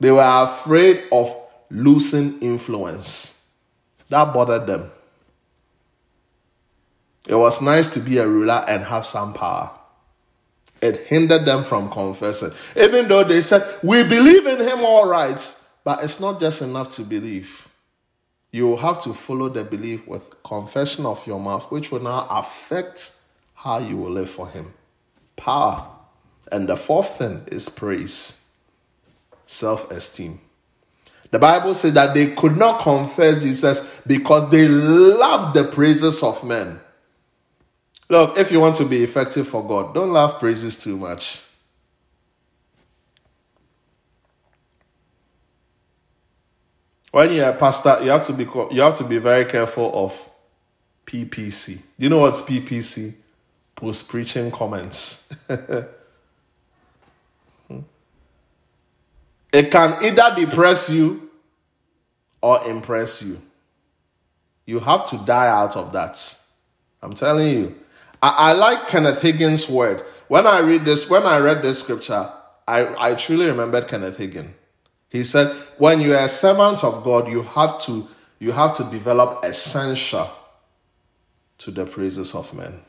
They 0.00 0.10
were 0.10 0.42
afraid 0.42 1.04
of 1.12 1.34
losing 1.70 2.40
influence. 2.40 3.48
That 4.08 4.34
bothered 4.34 4.66
them. 4.66 4.90
It 7.28 7.36
was 7.36 7.62
nice 7.62 7.94
to 7.94 8.00
be 8.00 8.18
a 8.18 8.26
ruler 8.26 8.64
and 8.66 8.82
have 8.82 9.06
some 9.06 9.34
power. 9.34 9.70
It 10.82 11.06
hindered 11.06 11.44
them 11.44 11.62
from 11.62 11.92
confessing. 11.92 12.50
Even 12.76 13.06
though 13.06 13.22
they 13.22 13.40
said, 13.40 13.62
We 13.84 14.02
believe 14.02 14.44
in 14.44 14.58
him 14.58 14.80
all 14.80 15.08
right, 15.08 15.40
but 15.84 16.02
it's 16.02 16.18
not 16.18 16.40
just 16.40 16.60
enough 16.60 16.90
to 16.96 17.02
believe. 17.02 17.68
You 18.50 18.66
will 18.66 18.78
have 18.78 19.00
to 19.02 19.14
follow 19.14 19.48
the 19.48 19.62
belief 19.62 20.08
with 20.08 20.42
confession 20.42 21.06
of 21.06 21.24
your 21.24 21.38
mouth, 21.38 21.70
which 21.70 21.92
will 21.92 22.02
now 22.02 22.26
affect 22.28 23.12
how 23.54 23.78
you 23.78 23.96
will 23.96 24.10
live 24.10 24.30
for 24.30 24.48
Him. 24.48 24.72
Power. 25.36 25.95
And 26.52 26.68
the 26.68 26.76
fourth 26.76 27.18
thing 27.18 27.42
is 27.48 27.68
praise, 27.68 28.48
self 29.46 29.90
esteem. 29.90 30.40
The 31.30 31.38
Bible 31.38 31.74
says 31.74 31.94
that 31.94 32.14
they 32.14 32.34
could 32.34 32.56
not 32.56 32.80
confess 32.82 33.42
Jesus 33.42 34.00
because 34.06 34.50
they 34.50 34.68
loved 34.68 35.54
the 35.54 35.64
praises 35.64 36.22
of 36.22 36.44
men. 36.44 36.80
Look, 38.08 38.38
if 38.38 38.52
you 38.52 38.60
want 38.60 38.76
to 38.76 38.84
be 38.84 39.02
effective 39.02 39.48
for 39.48 39.66
God, 39.66 39.92
don't 39.92 40.12
love 40.12 40.38
praises 40.38 40.78
too 40.78 40.96
much. 40.96 41.42
When 47.10 47.32
you're 47.32 47.48
a 47.48 47.56
pastor, 47.56 47.98
you 48.02 48.10
have 48.10 48.26
to 48.26 48.32
be 48.32 48.44
you 48.44 48.82
have 48.82 48.98
to 48.98 49.04
be 49.04 49.18
very 49.18 49.46
careful 49.46 49.90
of 49.94 50.30
PPC. 51.06 51.76
Do 51.76 51.82
you 51.98 52.08
know 52.10 52.18
what's 52.18 52.42
PPC? 52.42 53.14
Post 53.74 54.08
preaching 54.08 54.50
comments. 54.50 55.34
it 59.52 59.70
can 59.70 60.04
either 60.04 60.34
depress 60.36 60.90
you 60.90 61.30
or 62.40 62.64
impress 62.68 63.22
you. 63.22 63.40
You 64.66 64.80
have 64.80 65.06
to 65.06 65.18
die 65.18 65.48
out 65.48 65.76
of 65.76 65.92
that. 65.92 66.18
I'm 67.02 67.14
telling 67.14 67.48
you. 67.48 67.74
I, 68.22 68.28
I 68.28 68.52
like 68.52 68.88
Kenneth 68.88 69.20
Hagin's 69.20 69.68
word. 69.68 70.04
When 70.28 70.46
I 70.46 70.60
read 70.60 70.84
this, 70.84 71.08
when 71.08 71.22
I 71.22 71.38
read 71.38 71.62
this 71.62 71.80
scripture, 71.80 72.30
I, 72.66 73.10
I 73.10 73.14
truly 73.14 73.46
remembered 73.46 73.86
Kenneth 73.86 74.18
Hagin. 74.18 74.48
He 75.08 75.22
said, 75.22 75.54
when 75.78 76.00
you 76.00 76.14
are 76.14 76.24
a 76.24 76.28
servant 76.28 76.82
of 76.82 77.04
God, 77.04 77.30
you 77.30 77.42
have 77.42 77.80
to 77.82 78.08
you 78.38 78.52
have 78.52 78.76
to 78.76 78.84
develop 78.84 79.44
essential 79.44 80.28
to 81.58 81.70
the 81.70 81.86
praises 81.86 82.34
of 82.34 82.52
men. 82.52 82.82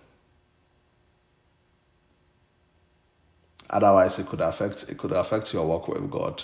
Otherwise, 3.69 4.19
it 4.19 4.27
could 4.27 4.41
affect 4.41 4.89
it 4.89 4.97
could 4.97 5.11
affect 5.11 5.53
your 5.53 5.67
work 5.67 5.87
with 5.87 6.09
God. 6.09 6.43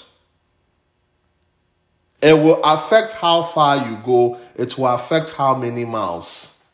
It 2.22 2.34
will 2.34 2.64
affect 2.64 3.14
how 3.14 3.44
far 3.44 3.90
you 3.90 3.98
go. 4.06 4.40
It 4.56 4.78
will 4.78 4.88
affect 4.88 5.32
how 5.32 5.56
many 5.56 5.84
miles 5.84 6.66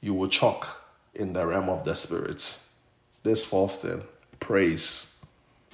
you 0.00 0.14
will 0.14 0.28
chalk 0.28 0.80
in 1.14 1.32
the 1.32 1.44
realm 1.44 1.68
of 1.68 1.84
the 1.84 1.94
spirit. 1.94 2.60
This 3.24 3.44
fourth 3.44 3.82
thing, 3.82 4.02
praise. 4.38 5.24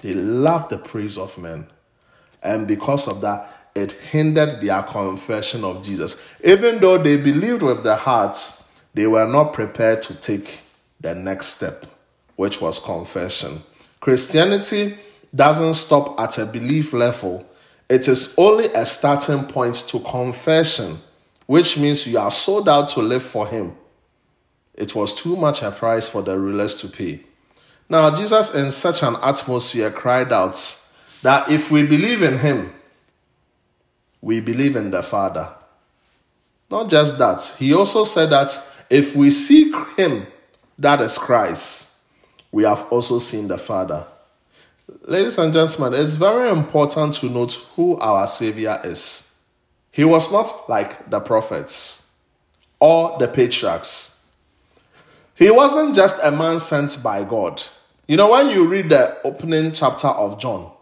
They 0.03 0.15
love 0.15 0.69
the 0.69 0.79
praise 0.79 1.19
of 1.19 1.37
men. 1.37 1.67
And 2.43 2.67
because 2.67 3.09
of 3.09 3.21
that, 3.21 3.53
it 3.75 3.93
hindered 3.93 4.61
their 4.63 4.83
confession 4.85 5.65
of 5.65 5.85
Jesus. 5.85 6.25
Even 6.43 6.79
though 6.81 6.99
they 6.99 7.17
believed 7.17 7.63
with 7.63 7.85
their 7.85 7.97
hearts, 7.97 8.71
they 8.95 9.07
were 9.07 9.27
not 9.27 9.53
prepared 9.53 10.03
to 10.03 10.15
take 10.15 10.61
the 11.01 11.15
next 11.15 11.49
step, 11.49 11.87
which 12.37 12.61
was 12.61 12.79
confession. 12.79 13.63
Christianity 14.01 14.97
doesn't 15.35 15.75
stop 15.75 16.19
at 16.19 16.39
a 16.39 16.47
belief 16.47 16.93
level, 16.93 17.47
it 17.89 18.09
is 18.09 18.35
only 18.39 18.67
a 18.67 18.87
starting 18.87 19.45
point 19.45 19.75
to 19.89 20.01
confession, 20.01 20.97
which 21.47 21.79
means 21.79 22.07
you 22.07 22.19
are 22.19 22.31
sold 22.31 22.69
out 22.69 22.89
to 22.91 23.01
live 23.01 23.23
for 23.23 23.47
Him. 23.47 23.77
It 24.75 24.95
was 24.95 25.15
too 25.15 25.37
much 25.37 25.63
a 25.63 25.71
price 25.71 26.09
for 26.09 26.23
the 26.23 26.39
rulers 26.39 26.77
to 26.77 26.89
pay. 26.89 27.21
Now, 27.89 28.15
Jesus, 28.15 28.55
in 28.55 28.71
such 28.71 29.03
an 29.03 29.17
atmosphere, 29.21 29.91
cried 29.91 30.33
out 30.33 30.55
that 31.23 31.51
if 31.51 31.71
we 31.71 31.83
believe 31.83 32.23
in 32.23 32.39
Him, 32.39 32.73
we 34.23 34.41
believe 34.41 34.77
in 34.77 34.91
the 34.91 35.03
Father. 35.03 35.49
Not 36.71 36.89
just 36.89 37.19
that, 37.19 37.57
He 37.59 37.75
also 37.75 38.05
said 38.05 38.31
that 38.31 38.57
if 38.89 39.17
we 39.17 39.31
seek 39.31 39.75
Him, 39.97 40.27
that 40.79 41.01
is 41.01 41.19
Christ, 41.19 41.90
we 42.53 42.65
have 42.65 42.87
also 42.91 43.19
seen 43.19 43.49
the 43.49 43.59
Father. 43.59 44.07
Ladies 45.03 45.39
and 45.39 45.53
gentlemen, 45.53 46.01
it's 46.01 46.17
very 46.17 46.51
important 46.51 47.15
to 47.15 47.27
note 47.27 47.53
who 47.77 47.97
our 47.99 48.27
Savior 48.27 48.81
is. 48.85 49.43
He 49.93 50.05
was 50.05 50.33
not 50.33 50.49
like 50.69 51.09
the 51.11 51.21
prophets 51.21 52.17
or 52.81 53.19
the 53.19 53.29
patriarchs. 53.29 54.27
He 55.37 55.51
wasn't 55.51 55.95
just 55.95 56.19
a 56.23 56.31
man 56.31 56.61
sent 56.61 57.03
by 57.03 57.25
God. 57.25 57.63
You 58.07 58.17
know, 58.17 58.31
when 58.31 58.51
you 58.51 58.67
read 58.67 58.89
the 58.89 59.19
opening 59.25 59.73
chapter 59.73 60.09
of 60.09 60.39
John, 60.41 60.73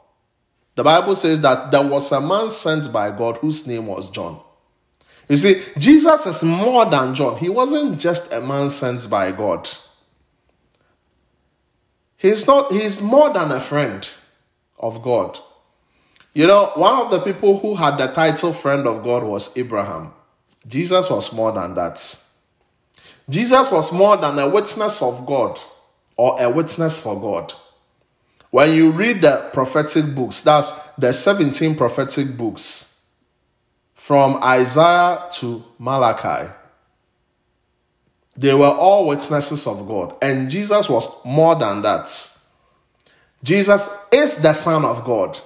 the 0.74 0.84
Bible 0.84 1.14
says 1.14 1.40
that 1.42 1.70
there 1.70 1.86
was 1.86 2.10
a 2.12 2.20
man 2.20 2.48
sent 2.50 2.92
by 2.92 3.10
God 3.10 3.36
whose 3.38 3.66
name 3.66 3.86
was 3.86 4.10
John. 4.10 4.40
You 5.28 5.36
see, 5.36 5.62
Jesus 5.76 6.24
is 6.24 6.42
more 6.42 6.86
than 6.86 7.14
John. 7.14 7.36
He 7.36 7.48
wasn't 7.48 8.00
just 8.00 8.32
a 8.32 8.40
man 8.40 8.70
sent 8.70 9.10
by 9.10 9.32
God. 9.32 9.68
He's 12.18 12.46
not, 12.46 12.72
he's 12.72 13.00
more 13.00 13.32
than 13.32 13.52
a 13.52 13.60
friend 13.60 14.06
of 14.78 15.02
God. 15.02 15.38
You 16.34 16.46
know, 16.46 16.72
one 16.74 17.00
of 17.00 17.10
the 17.10 17.20
people 17.20 17.58
who 17.58 17.74
had 17.74 17.96
the 17.96 18.08
title 18.08 18.52
friend 18.52 18.86
of 18.86 19.02
God 19.02 19.22
was 19.22 19.56
Abraham. 19.56 20.12
Jesus 20.66 21.08
was 21.08 21.32
more 21.32 21.52
than 21.52 21.74
that. 21.74 21.96
Jesus 23.30 23.70
was 23.70 23.92
more 23.92 24.16
than 24.16 24.38
a 24.38 24.48
witness 24.48 25.00
of 25.00 25.24
God 25.26 25.58
or 26.16 26.40
a 26.42 26.50
witness 26.50 26.98
for 26.98 27.18
God. 27.20 27.54
When 28.50 28.74
you 28.74 28.90
read 28.90 29.22
the 29.22 29.50
prophetic 29.52 30.14
books, 30.14 30.42
that's 30.42 30.72
the 30.96 31.12
17 31.12 31.76
prophetic 31.76 32.36
books, 32.36 33.04
from 33.94 34.42
Isaiah 34.42 35.28
to 35.32 35.62
Malachi. 35.78 36.50
They 38.38 38.54
were 38.54 38.66
all 38.66 39.08
witnesses 39.08 39.66
of 39.66 39.88
God, 39.88 40.14
and 40.22 40.48
Jesus 40.48 40.88
was 40.88 41.08
more 41.24 41.56
than 41.56 41.82
that. 41.82 42.06
Jesus 43.42 44.06
is 44.12 44.40
the 44.40 44.52
Son 44.52 44.84
of 44.84 45.02
God. 45.02 45.36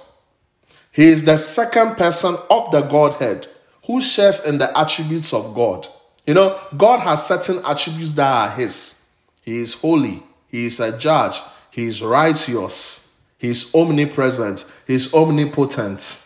He 0.91 1.07
is 1.07 1.23
the 1.23 1.37
second 1.37 1.95
person 1.95 2.37
of 2.51 2.69
the 2.69 2.81
Godhead 2.81 3.47
who 3.87 3.99
shares 3.99 4.45
in 4.45 4.59
the 4.59 4.77
attributes 4.77 5.33
of 5.33 5.55
God. 5.55 5.87
You 6.27 6.35
know, 6.35 6.59
God 6.77 6.99
has 6.99 7.25
certain 7.25 7.65
attributes 7.65 8.11
that 8.11 8.31
are 8.31 8.55
His. 8.55 9.09
He 9.41 9.57
is 9.57 9.73
holy, 9.73 10.21
He 10.47 10.67
is 10.67 10.79
a 10.79 10.95
judge, 10.95 11.41
He 11.71 11.87
is 11.87 12.03
righteous, 12.03 13.23
He 13.39 13.49
is 13.49 13.73
omnipresent, 13.73 14.71
He 14.85 14.93
is 14.93 15.11
omnipotent. 15.15 16.22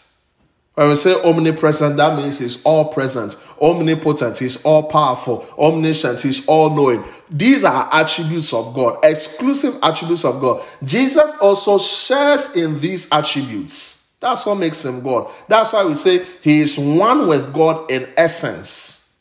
When 0.77 0.89
we 0.89 0.95
say 0.95 1.19
omnipresent, 1.23 1.97
that 1.97 2.15
means 2.15 2.37
he's 2.37 2.61
all 2.61 2.93
present, 2.93 3.35
omnipotent, 3.59 4.37
he's 4.37 4.63
all 4.63 4.83
powerful, 4.83 5.47
omniscient, 5.57 6.21
he's 6.21 6.47
all 6.47 6.69
knowing. 6.69 7.03
These 7.31 7.63
are 7.63 7.89
attributes 7.91 8.53
of 8.53 8.75
God, 8.75 8.99
exclusive 9.03 9.73
attributes 9.81 10.23
of 10.23 10.39
God. 10.39 10.63
Jesus 10.83 11.31
also 11.41 11.79
shares 11.79 12.55
in 12.55 12.79
these 12.79 13.11
attributes. 13.11 14.15
That's 14.19 14.45
what 14.45 14.59
makes 14.59 14.85
him 14.85 15.01
God. 15.01 15.31
That's 15.47 15.73
why 15.73 15.83
we 15.83 15.95
say 15.95 16.23
he 16.43 16.59
is 16.59 16.77
one 16.77 17.27
with 17.27 17.51
God 17.51 17.89
in 17.89 18.07
essence. 18.15 19.17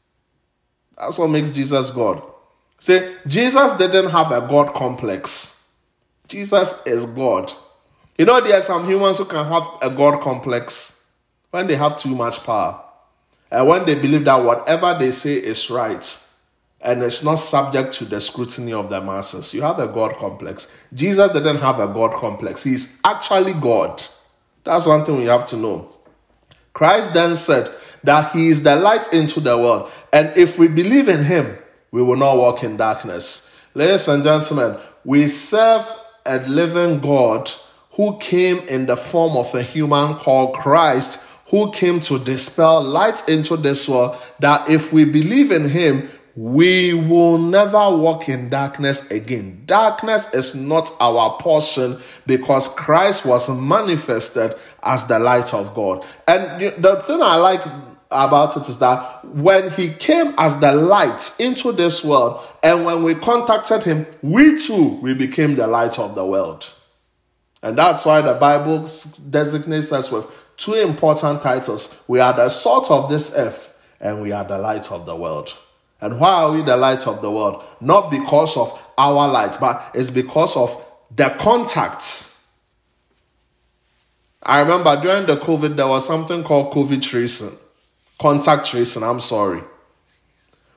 That's 0.99 1.17
what 1.17 1.29
makes 1.29 1.49
Jesus 1.49 1.91
God. 1.91 2.23
Say, 2.81 3.17
Jesus 3.27 3.73
didn't 3.79 4.11
have 4.11 4.31
a 4.31 4.43
God 4.43 4.75
complex. 4.75 5.73
Jesus 6.29 6.87
is 6.87 7.07
God. 7.07 7.51
You 8.19 8.27
know, 8.27 8.43
there 8.43 8.59
are 8.59 8.61
some 8.61 8.87
humans 8.87 9.17
who 9.17 9.25
can 9.25 9.47
have 9.47 9.67
a 9.81 9.89
God 9.89 10.21
complex 10.21 10.96
when 11.57 11.67
they 11.67 11.77
have 11.77 11.97
too 11.97 12.15
much 12.15 12.45
power, 12.45 12.79
and 13.51 13.67
when 13.67 13.87
they 13.87 13.95
believe 13.95 14.27
that 14.27 14.45
whatever 14.45 14.95
they 14.99 15.11
say 15.11 15.37
is 15.37 15.71
right 15.71 16.23
and 16.83 17.03
it's 17.03 17.25
not 17.25 17.37
subject 17.37 17.95
to 17.95 18.05
the 18.05 18.21
scrutiny 18.21 18.75
of 18.75 18.91
the 18.91 19.01
masses, 19.01 19.55
you 19.55 19.63
have 19.63 19.79
a 19.79 19.87
God 19.87 20.17
complex. 20.17 20.77
Jesus 20.93 21.33
didn't 21.33 21.57
have 21.57 21.81
a 21.81 21.87
God 21.87 22.13
complex, 22.13 22.63
he's 22.63 23.01
actually 23.07 23.55
God. 23.55 24.05
That's 24.65 24.85
one 24.85 25.03
thing 25.03 25.17
we 25.17 25.25
have 25.25 25.47
to 25.47 25.57
know. 25.57 25.89
Christ 26.75 27.15
then 27.15 27.35
said 27.35 27.75
that 28.05 28.33
he 28.33 28.49
is 28.49 28.63
the 28.63 28.77
light 28.77 29.11
into 29.15 29.41
the 29.41 29.57
world, 29.57 29.91
and 30.13 30.37
if 30.37 30.59
we 30.59 30.69
believe 30.69 31.09
in 31.09 31.25
him, 31.25 31.57
we 31.91 32.03
will 32.03 32.17
not 32.17 32.37
walk 32.37 32.65
in 32.65 32.77
darkness. 32.77 33.51
Ladies 33.73 34.09
and 34.09 34.23
gentlemen, 34.23 34.79
we 35.05 35.27
serve 35.27 35.91
a 36.27 36.39
living 36.41 37.01
God 37.01 37.51
who 37.93 38.19
came 38.19 38.59
in 38.69 38.85
the 38.85 38.97
form 38.97 39.39
of 39.39 39.55
a 39.55 39.63
human 39.63 40.17
called 40.17 40.55
Christ 40.55 41.26
who 41.49 41.71
came 41.73 42.01
to 42.01 42.19
dispel 42.19 42.83
light 42.83 43.29
into 43.29 43.57
this 43.57 43.89
world, 43.89 44.17
that 44.41 44.69
if 44.69 44.93
we 44.93 45.05
believe 45.05 45.53
in 45.53 45.69
him, 45.69 46.09
we 46.35 46.93
will 46.93 47.39
never 47.39 47.97
walk 47.97 48.29
in 48.29 48.51
darkness 48.51 49.11
again. 49.11 49.63
Darkness 49.65 50.35
is 50.35 50.55
not 50.55 50.91
our 51.01 51.39
portion 51.39 51.99
because 52.27 52.69
Christ 52.75 53.25
was 53.25 53.49
manifested 53.49 54.55
as 54.83 55.07
the 55.07 55.19
light 55.19 55.55
of 55.55 55.75
God. 55.75 56.05
And 56.29 56.83
the 56.83 57.03
thing 57.07 57.23
I 57.23 57.37
like 57.37 57.63
about 58.11 58.57
it 58.57 58.69
is 58.69 58.79
that 58.81 59.25
when 59.25 59.71
he 59.73 59.89
came 59.91 60.35
as 60.37 60.61
the 60.61 60.73
light 60.73 61.35
into 61.39 61.73
this 61.73 62.05
world, 62.05 62.45
and 62.63 62.85
when 62.85 63.03
we 63.03 63.15
contacted 63.15 63.83
him, 63.83 64.07
we 64.23 64.59
too 64.59 64.99
we 65.01 65.15
became 65.15 65.57
the 65.57 65.67
light 65.67 65.99
of 65.99 66.15
the 66.15 66.25
world. 66.25 66.71
And 67.63 67.79
that's 67.79 68.05
why 68.05 68.21
the 68.21 68.35
Bible 68.35 68.81
designates 69.31 69.91
us 69.91 70.13
with 70.13 70.31
two 70.57 70.75
important 70.75 71.43
titles. 71.43 72.05
We 72.09 72.21
are 72.21 72.33
the 72.33 72.49
salt 72.49 72.91
of 72.91 73.09
this 73.09 73.35
earth 73.37 73.79
and 74.01 74.23
we 74.23 74.33
are 74.33 74.45
the 74.45 74.59
light 74.59 74.91
of 74.93 75.07
the 75.07 75.17
world. 75.17 75.55
And 76.01 76.21
why 76.21 76.31
are 76.31 76.53
we 76.53 76.63
the 76.63 76.77
light 76.77 77.07
of 77.07 77.21
the 77.23 77.31
world? 77.31 77.65
Not 77.81 78.11
because 78.11 78.57
of 78.57 78.83
our 78.99 79.29
light, 79.29 79.57
but 79.61 79.91
it's 79.95 80.11
because 80.11 80.57
of 80.57 80.85
the 81.15 81.31
contact. 81.39 82.35
I 84.43 84.61
remember 84.61 85.01
during 85.01 85.27
the 85.27 85.37
COVID, 85.37 85.77
there 85.77 85.89
was 85.89 86.07
something 86.07 86.45
called 86.45 86.73
COVID 86.73 87.03
tracing, 87.03 87.57
contact 88.21 88.67
tracing. 88.67 89.03
I'm 89.03 89.21
sorry. 89.21 89.61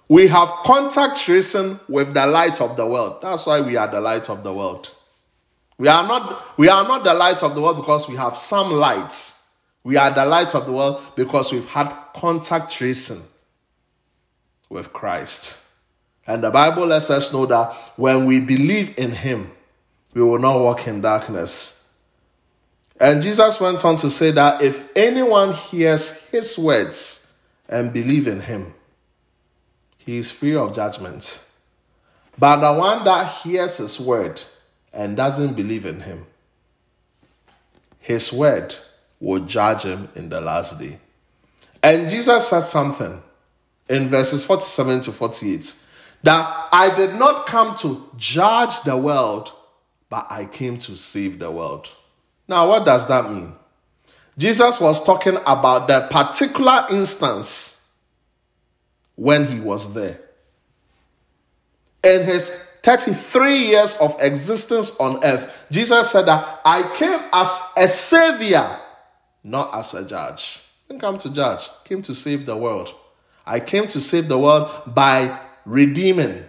We 0.07 0.27
have 0.27 0.49
contact 0.63 1.19
tracing 1.19 1.79
with 1.87 2.15
the 2.15 2.25
light 2.25 2.61
of 2.61 2.75
the 2.75 2.85
world. 2.85 3.19
That's 3.21 3.45
why 3.45 3.61
we 3.61 3.75
are 3.75 3.87
the 3.87 4.01
light 4.01 4.29
of 4.29 4.43
the 4.43 4.51
world. 4.51 4.89
We 5.77 5.87
are 5.87 6.05
not, 6.07 6.57
we 6.57 6.67
are 6.67 6.83
not 6.83 7.03
the 7.03 7.13
light 7.13 7.43
of 7.43 7.53
the 7.53 7.61
world 7.61 7.77
because 7.77 8.09
we 8.09 8.15
have 8.15 8.37
some 8.37 8.71
lights. 8.71 9.38
We 9.89 9.97
are 9.97 10.11
the 10.11 10.23
light 10.23 10.53
of 10.53 10.67
the 10.67 10.71
world 10.71 11.01
because 11.15 11.51
we've 11.51 11.65
had 11.65 11.91
contact 12.15 12.71
tracing 12.71 13.23
with 14.69 14.93
Christ. 14.93 15.67
And 16.27 16.43
the 16.43 16.51
Bible 16.51 16.85
lets 16.85 17.09
us 17.09 17.33
know 17.33 17.47
that 17.47 17.73
when 17.95 18.27
we 18.27 18.39
believe 18.39 18.99
in 18.99 19.09
Him, 19.09 19.49
we 20.13 20.21
will 20.21 20.37
not 20.37 20.59
walk 20.59 20.87
in 20.87 21.01
darkness. 21.01 21.91
And 22.99 23.23
Jesus 23.23 23.59
went 23.59 23.83
on 23.83 23.97
to 23.97 24.11
say 24.11 24.29
that 24.29 24.61
if 24.61 24.95
anyone 24.95 25.55
hears 25.55 26.21
His 26.29 26.55
words 26.55 27.39
and 27.67 27.91
believe 27.91 28.27
in 28.27 28.41
Him, 28.41 28.75
he 29.97 30.19
is 30.19 30.29
free 30.29 30.55
of 30.55 30.75
judgment. 30.75 31.43
But 32.37 32.57
the 32.57 32.79
one 32.79 33.03
that 33.05 33.37
hears 33.41 33.77
His 33.77 33.99
word 33.99 34.39
and 34.93 35.17
doesn't 35.17 35.55
believe 35.55 35.87
in 35.87 36.01
Him, 36.01 36.27
His 37.99 38.31
word 38.31 38.75
will 39.19 39.45
judge 39.45 39.83
him 39.83 40.09
in 40.15 40.29
the 40.29 40.39
last 40.41 40.79
day. 40.79 40.99
And 41.83 42.09
Jesus 42.09 42.47
said 42.47 42.61
something 42.61 43.21
in 43.89 44.09
verses 44.09 44.45
47 44.45 45.01
to 45.01 45.11
48 45.11 45.75
that 46.23 46.67
I 46.71 46.95
did 46.95 47.15
not 47.15 47.47
come 47.47 47.75
to 47.77 48.09
judge 48.17 48.81
the 48.81 48.97
world, 48.97 49.51
but 50.09 50.27
I 50.29 50.45
came 50.45 50.77
to 50.79 50.97
save 50.97 51.39
the 51.39 51.49
world. 51.49 51.89
Now, 52.47 52.67
what 52.67 52.85
does 52.85 53.07
that 53.07 53.31
mean? 53.31 53.53
Jesus 54.37 54.79
was 54.79 55.03
talking 55.03 55.37
about 55.45 55.87
the 55.87 56.07
particular 56.09 56.85
instance 56.89 57.91
when 59.15 59.45
he 59.45 59.59
was 59.59 59.93
there. 59.93 60.19
In 62.03 62.23
his 62.23 62.49
33 62.81 63.57
years 63.57 63.95
of 63.97 64.15
existence 64.21 64.97
on 64.97 65.23
earth, 65.23 65.53
Jesus 65.69 66.09
said 66.09 66.25
that 66.25 66.61
I 66.63 66.89
came 66.95 67.19
as 67.33 67.73
a 67.75 67.85
savior, 67.87 68.79
not 69.43 69.73
as 69.73 69.93
a 69.93 70.07
judge. 70.07 70.61
I 70.85 70.93
didn't 70.93 71.01
come 71.01 71.17
to 71.19 71.33
judge, 71.33 71.69
came 71.85 72.01
to 72.03 72.15
save 72.15 72.45
the 72.45 72.55
world. 72.55 72.93
I 73.45 73.59
came 73.59 73.87
to 73.87 73.99
save 73.99 74.27
the 74.27 74.37
world 74.37 74.71
by 74.87 75.39
redeeming 75.65 76.43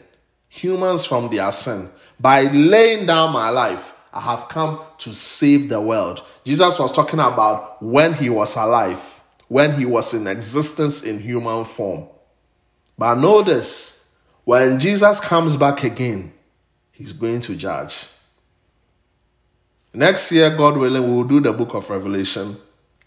humans 0.48 1.04
from 1.04 1.28
their 1.34 1.50
sin. 1.52 1.88
By 2.18 2.42
laying 2.42 3.06
down 3.06 3.32
my 3.32 3.50
life, 3.50 3.94
I 4.12 4.20
have 4.20 4.48
come 4.48 4.80
to 4.98 5.14
save 5.14 5.68
the 5.68 5.80
world. 5.80 6.24
Jesus 6.44 6.78
was 6.78 6.92
talking 6.92 7.20
about 7.20 7.82
when 7.82 8.12
he 8.14 8.28
was 8.28 8.56
alive, 8.56 9.20
when 9.48 9.78
he 9.78 9.86
was 9.86 10.12
in 10.12 10.26
existence 10.26 11.04
in 11.04 11.20
human 11.20 11.64
form. 11.64 12.08
But 12.98 13.14
notice, 13.14 14.14
when 14.44 14.78
Jesus 14.78 15.20
comes 15.20 15.56
back 15.56 15.84
again, 15.84 16.32
he's 16.92 17.12
going 17.12 17.40
to 17.42 17.56
judge. 17.56 18.08
Next 19.94 20.30
year, 20.32 20.54
God 20.56 20.76
willing, 20.76 21.02
we 21.02 21.14
will 21.14 21.24
do 21.24 21.40
the 21.40 21.52
book 21.52 21.74
of 21.74 21.88
Revelation 21.88 22.56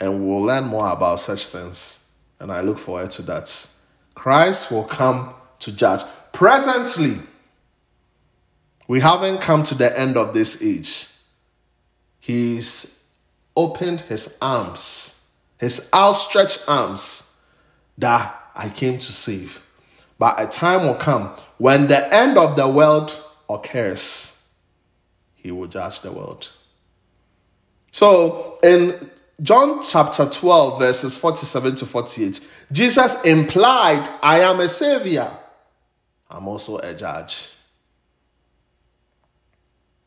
and 0.04 0.20
we 0.20 0.26
will 0.26 0.42
learn 0.42 0.66
more 0.66 0.90
about 0.90 1.20
such 1.22 1.48
things. 1.48 2.12
And 2.40 2.52
I 2.52 2.60
look 2.60 2.78
forward 2.78 3.12
to 3.12 3.22
that. 3.24 3.68
Christ 4.16 4.70
will 4.70 4.84
come 4.84 5.34
to 5.60 5.72
judge. 5.72 6.02
Presently, 6.34 7.20
we 8.90 9.00
haven't 9.00 9.40
come 9.40 9.64
to 9.64 9.76
the 9.76 9.98
end 9.98 10.18
of 10.18 10.34
this 10.34 10.62
age. 10.62 11.08
He's 12.20 13.08
opened 13.56 14.02
his 14.02 14.38
arms, 14.42 15.32
his 15.58 15.90
outstretched 15.94 16.66
arms 16.68 17.42
that 17.98 18.52
I 18.54 18.70
came 18.70 19.00
to 19.00 19.12
save. 19.12 19.64
But 20.20 20.36
a 20.38 20.48
time 20.48 20.86
will 20.86 20.96
come 20.96 21.34
when 21.60 21.88
the 21.88 22.14
end 22.14 22.38
of 22.38 22.58
the 22.58 22.68
world 22.68 23.18
occurs, 23.50 24.46
he 25.36 25.50
will 25.52 25.68
judge 25.68 26.02
the 26.02 26.12
world. 26.12 26.50
So 27.92 28.60
in 28.64 29.12
John 29.44 29.84
chapter 29.84 30.26
12, 30.26 30.80
verses 30.80 31.18
47 31.18 31.76
to 31.76 31.86
48, 31.86 32.48
Jesus 32.72 33.26
implied, 33.26 34.10
I 34.24 34.40
am 34.40 34.62
a 34.62 34.70
savior. 34.70 35.30
I'm 36.32 36.48
also 36.48 36.78
a 36.78 36.94
judge. 36.94 37.50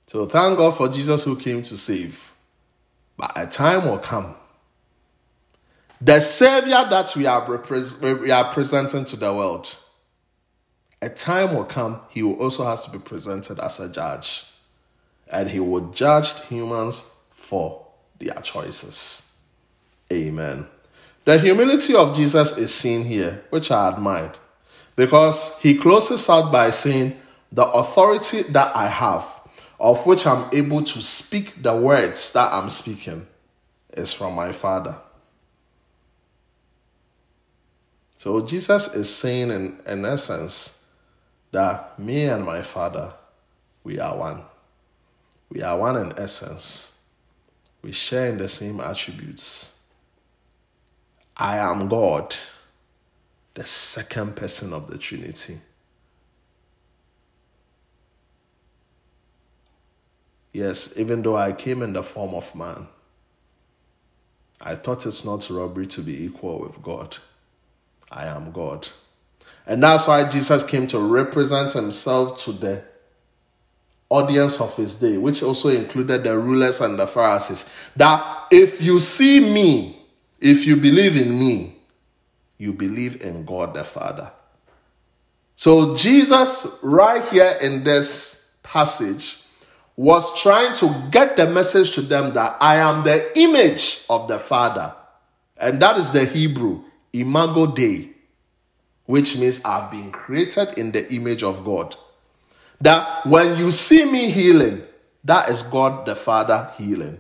So 0.06 0.24
thank 0.24 0.56
God 0.56 0.74
for 0.74 0.88
Jesus 0.88 1.22
who 1.22 1.36
came 1.36 1.60
to 1.62 1.76
save. 1.76 2.32
But 3.18 3.32
a 3.36 3.46
time 3.46 3.84
will 3.86 3.98
come. 3.98 4.34
The 6.00 6.18
savior 6.18 6.86
that 6.88 7.14
we 7.14 7.26
are, 7.26 7.46
repre- 7.46 8.20
we 8.20 8.30
are 8.30 8.50
presenting 8.54 9.04
to 9.04 9.16
the 9.16 9.34
world, 9.34 9.76
a 11.02 11.10
time 11.10 11.54
will 11.54 11.64
come, 11.64 12.00
he 12.08 12.22
will 12.22 12.40
also 12.40 12.64
has 12.64 12.86
to 12.86 12.90
be 12.90 12.98
presented 12.98 13.58
as 13.58 13.80
a 13.80 13.92
judge. 13.92 14.46
And 15.28 15.50
he 15.50 15.60
will 15.60 15.90
judge 15.90 16.40
humans 16.44 17.20
for 17.30 17.86
their 18.18 18.40
choices. 18.42 19.25
Amen. 20.12 20.66
The 21.24 21.38
humility 21.38 21.94
of 21.94 22.14
Jesus 22.14 22.56
is 22.56 22.72
seen 22.72 23.04
here, 23.04 23.44
which 23.50 23.70
I 23.70 23.88
admire, 23.88 24.32
because 24.94 25.60
he 25.60 25.76
closes 25.76 26.28
out 26.30 26.52
by 26.52 26.70
saying, 26.70 27.18
The 27.50 27.64
authority 27.64 28.42
that 28.42 28.76
I 28.76 28.86
have, 28.86 29.26
of 29.80 30.06
which 30.06 30.26
I'm 30.26 30.48
able 30.52 30.82
to 30.82 31.02
speak 31.02 31.62
the 31.62 31.76
words 31.76 32.32
that 32.32 32.52
I'm 32.52 32.70
speaking, 32.70 33.26
is 33.92 34.12
from 34.12 34.34
my 34.34 34.52
Father. 34.52 34.96
So 38.14 38.40
Jesus 38.40 38.94
is 38.94 39.12
saying, 39.12 39.50
in, 39.50 39.80
in 39.86 40.04
essence, 40.04 40.88
that 41.50 41.98
me 41.98 42.24
and 42.26 42.44
my 42.44 42.62
Father, 42.62 43.12
we 43.82 43.98
are 43.98 44.16
one. 44.16 44.42
We 45.50 45.62
are 45.62 45.76
one 45.76 45.96
in 45.96 46.18
essence. 46.18 46.98
We 47.82 47.92
share 47.92 48.28
in 48.28 48.38
the 48.38 48.48
same 48.48 48.80
attributes. 48.80 49.75
I 51.36 51.58
am 51.58 51.88
God, 51.88 52.34
the 53.54 53.66
second 53.66 54.36
person 54.36 54.72
of 54.72 54.86
the 54.86 54.96
Trinity. 54.96 55.58
Yes, 60.52 60.98
even 60.98 61.20
though 61.20 61.36
I 61.36 61.52
came 61.52 61.82
in 61.82 61.92
the 61.92 62.02
form 62.02 62.34
of 62.34 62.54
man, 62.54 62.88
I 64.58 64.74
thought 64.74 65.04
it's 65.04 65.24
not 65.24 65.50
robbery 65.50 65.86
to 65.88 66.00
be 66.00 66.24
equal 66.24 66.60
with 66.60 66.80
God. 66.82 67.18
I 68.10 68.26
am 68.26 68.52
God. 68.52 68.88
And 69.66 69.82
that's 69.82 70.08
why 70.08 70.26
Jesus 70.28 70.62
came 70.62 70.86
to 70.86 70.98
represent 70.98 71.72
himself 71.72 72.38
to 72.44 72.52
the 72.52 72.84
audience 74.08 74.60
of 74.60 74.74
his 74.76 74.98
day, 74.98 75.18
which 75.18 75.42
also 75.42 75.68
included 75.68 76.22
the 76.22 76.38
rulers 76.38 76.80
and 76.80 76.98
the 76.98 77.06
Pharisees. 77.06 77.70
That 77.96 78.46
if 78.50 78.80
you 78.80 78.98
see 78.98 79.40
me, 79.40 79.95
if 80.40 80.66
you 80.66 80.76
believe 80.76 81.16
in 81.16 81.38
me, 81.38 81.78
you 82.58 82.72
believe 82.72 83.22
in 83.22 83.44
God 83.44 83.74
the 83.74 83.84
Father. 83.84 84.30
So, 85.56 85.94
Jesus, 85.94 86.78
right 86.82 87.24
here 87.28 87.58
in 87.60 87.82
this 87.82 88.56
passage, 88.62 89.42
was 89.96 90.40
trying 90.42 90.74
to 90.76 91.08
get 91.10 91.36
the 91.36 91.46
message 91.46 91.92
to 91.92 92.02
them 92.02 92.34
that 92.34 92.56
I 92.60 92.76
am 92.76 93.04
the 93.04 93.38
image 93.38 94.04
of 94.10 94.28
the 94.28 94.38
Father. 94.38 94.94
And 95.56 95.80
that 95.80 95.96
is 95.96 96.10
the 96.10 96.26
Hebrew, 96.26 96.84
imago 97.14 97.66
Dei, 97.66 98.10
which 99.06 99.38
means 99.38 99.64
I've 99.64 99.90
been 99.90 100.12
created 100.12 100.78
in 100.78 100.92
the 100.92 101.10
image 101.12 101.42
of 101.42 101.64
God. 101.64 101.96
That 102.82 103.24
when 103.24 103.56
you 103.56 103.70
see 103.70 104.04
me 104.04 104.30
healing, 104.30 104.82
that 105.24 105.48
is 105.48 105.62
God 105.62 106.04
the 106.04 106.14
Father 106.14 106.70
healing. 106.76 107.18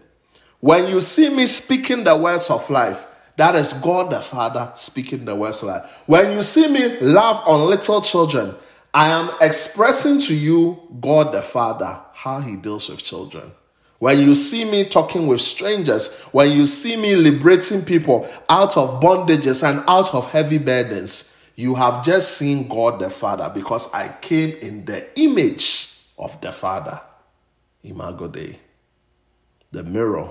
When 0.60 0.88
you 0.88 1.00
see 1.00 1.30
me 1.30 1.46
speaking 1.46 2.04
the 2.04 2.16
words 2.16 2.50
of 2.50 2.68
life, 2.68 3.06
that 3.36 3.54
is 3.54 3.72
God 3.74 4.10
the 4.10 4.20
Father 4.20 4.72
speaking 4.74 5.24
the 5.24 5.34
words 5.34 5.62
of. 5.62 5.88
When 6.06 6.32
you 6.32 6.42
see 6.42 6.68
me 6.68 6.98
love 7.00 7.42
on 7.46 7.68
little 7.68 8.00
children, 8.00 8.54
I 8.94 9.08
am 9.08 9.30
expressing 9.40 10.20
to 10.22 10.34
you 10.34 10.80
God 11.00 11.32
the 11.32 11.42
Father 11.42 12.00
how 12.14 12.40
he 12.40 12.56
deals 12.56 12.88
with 12.88 13.02
children. 13.02 13.52
When 13.98 14.20
you 14.20 14.34
see 14.34 14.64
me 14.64 14.86
talking 14.88 15.26
with 15.26 15.40
strangers, 15.40 16.18
when 16.32 16.52
you 16.52 16.66
see 16.66 16.96
me 16.96 17.16
liberating 17.16 17.82
people 17.82 18.28
out 18.48 18.76
of 18.76 19.02
bondages 19.02 19.62
and 19.68 19.84
out 19.88 20.14
of 20.14 20.30
heavy 20.30 20.58
burdens, 20.58 21.38
you 21.56 21.74
have 21.74 22.04
just 22.04 22.36
seen 22.36 22.68
God 22.68 23.00
the 23.00 23.08
Father 23.08 23.50
because 23.52 23.92
I 23.92 24.08
came 24.20 24.56
in 24.56 24.84
the 24.84 25.18
image 25.18 25.98
of 26.18 26.38
the 26.40 26.52
Father. 26.52 27.00
Imago 27.82 28.28
Dei. 28.28 28.58
The 29.72 29.82
mirror, 29.84 30.30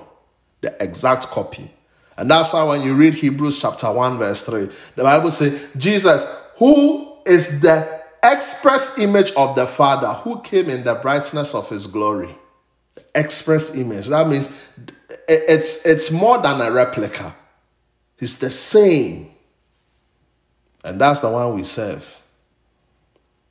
the 0.60 0.80
exact 0.82 1.26
copy 1.28 1.70
and 2.16 2.30
that's 2.30 2.52
why 2.52 2.62
when 2.64 2.82
you 2.82 2.94
read 2.94 3.14
Hebrews 3.14 3.60
chapter 3.60 3.92
1, 3.92 4.18
verse 4.18 4.42
3, 4.42 4.68
the 4.94 5.02
Bible 5.02 5.30
says, 5.30 5.66
Jesus, 5.76 6.24
who 6.56 7.16
is 7.26 7.60
the 7.60 7.96
express 8.32 8.98
image 8.98 9.32
of 9.32 9.54
the 9.54 9.66
Father 9.66 10.12
who 10.12 10.40
came 10.40 10.68
in 10.68 10.84
the 10.84 10.94
brightness 10.94 11.54
of 11.54 11.68
his 11.68 11.86
glory. 11.86 12.34
Express 13.14 13.74
image. 13.74 14.08
That 14.08 14.28
means 14.28 14.50
it's, 15.28 15.84
it's 15.86 16.10
more 16.10 16.38
than 16.38 16.60
a 16.60 16.70
replica, 16.70 17.34
it's 18.18 18.36
the 18.36 18.50
same. 18.50 19.30
And 20.84 21.00
that's 21.00 21.20
the 21.20 21.28
one 21.28 21.56
we 21.56 21.64
serve. 21.64 22.22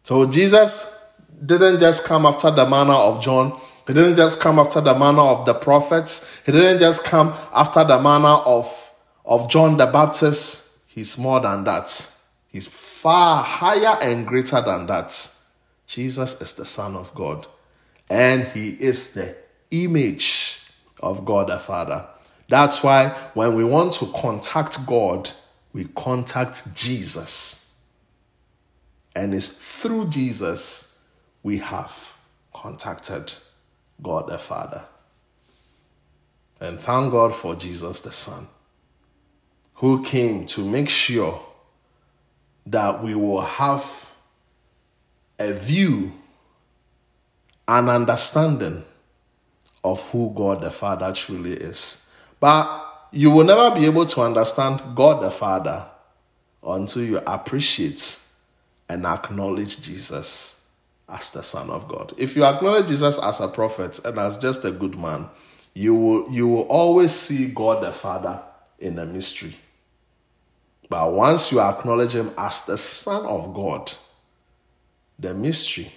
So 0.03 0.25
Jesus 0.25 0.97
didn't 1.45 1.79
just 1.79 2.05
come 2.05 2.25
after 2.25 2.49
the 2.49 2.65
manner 2.65 2.93
of 2.93 3.21
John. 3.21 3.59
He 3.87 3.93
didn't 3.93 4.15
just 4.15 4.39
come 4.39 4.57
after 4.57 4.81
the 4.81 4.97
manner 4.97 5.21
of 5.21 5.45
the 5.45 5.53
prophets. 5.53 6.41
He 6.45 6.51
didn't 6.51 6.79
just 6.79 7.03
come 7.03 7.33
after 7.53 7.83
the 7.83 8.01
manner 8.01 8.27
of, 8.27 8.91
of 9.23 9.49
John 9.49 9.77
the 9.77 9.85
Baptist. 9.85 10.79
He's 10.87 11.17
more 11.17 11.39
than 11.39 11.63
that. 11.65 12.11
He's 12.47 12.67
far 12.67 13.43
higher 13.43 13.99
and 14.01 14.25
greater 14.25 14.61
than 14.61 14.87
that. 14.87 15.09
Jesus 15.87 16.41
is 16.41 16.53
the 16.53 16.65
Son 16.65 16.95
of 16.95 17.13
God, 17.13 17.45
and 18.09 18.45
He 18.47 18.69
is 18.69 19.13
the 19.13 19.35
image 19.69 20.61
of 20.99 21.25
God 21.25 21.49
the 21.49 21.59
Father. 21.59 22.07
That's 22.47 22.81
why 22.83 23.09
when 23.33 23.55
we 23.55 23.63
want 23.63 23.93
to 23.95 24.07
contact 24.07 24.85
God, 24.87 25.29
we 25.73 25.85
contact 25.95 26.73
Jesus. 26.73 27.75
And 29.15 29.33
it's 29.33 29.47
through 29.47 30.09
Jesus 30.09 31.03
we 31.43 31.57
have 31.59 32.13
contacted 32.53 33.33
God 34.01 34.27
the 34.27 34.37
Father. 34.37 34.83
And 36.59 36.79
thank 36.79 37.11
God 37.11 37.33
for 37.33 37.55
Jesus 37.55 38.01
the 38.01 38.11
Son, 38.11 38.47
who 39.75 40.03
came 40.03 40.45
to 40.47 40.65
make 40.65 40.89
sure 40.89 41.41
that 42.65 43.03
we 43.03 43.13
will 43.13 43.41
have 43.41 44.13
a 45.37 45.53
view, 45.53 46.13
an 47.67 47.89
understanding 47.89 48.83
of 49.83 50.01
who 50.09 50.33
God 50.35 50.61
the 50.61 50.71
Father 50.71 51.13
truly 51.13 51.53
is. 51.53 52.09
But 52.39 52.83
you 53.11 53.31
will 53.31 53.43
never 53.43 53.75
be 53.75 53.85
able 53.85 54.05
to 54.07 54.21
understand 54.21 54.81
God 54.95 55.21
the 55.21 55.31
Father 55.31 55.85
until 56.63 57.03
you 57.03 57.17
appreciate 57.19 58.19
and 58.89 59.05
acknowledge 59.05 59.81
Jesus 59.81 60.54
as 61.07 61.31
the 61.31 61.43
Son 61.43 61.69
of 61.69 61.87
God. 61.87 62.13
If 62.17 62.35
you 62.35 62.43
acknowledge 62.43 62.87
Jesus 62.87 63.19
as 63.19 63.39
a 63.41 63.47
prophet 63.47 64.03
and 64.05 64.17
as 64.17 64.37
just 64.37 64.65
a 64.65 64.71
good 64.71 64.97
man, 64.97 65.29
you 65.73 65.93
will, 65.93 66.31
you 66.31 66.47
will 66.47 66.63
always 66.63 67.11
see 67.11 67.47
God 67.47 67.83
the 67.83 67.91
Father 67.91 68.41
in 68.79 68.95
the 68.95 69.05
mystery. 69.05 69.55
But 70.89 71.13
once 71.13 71.51
you 71.51 71.59
acknowledge 71.59 72.13
him 72.13 72.31
as 72.37 72.65
the 72.65 72.77
Son 72.77 73.25
of 73.25 73.53
God, 73.53 73.91
the 75.19 75.33
mystery 75.33 75.91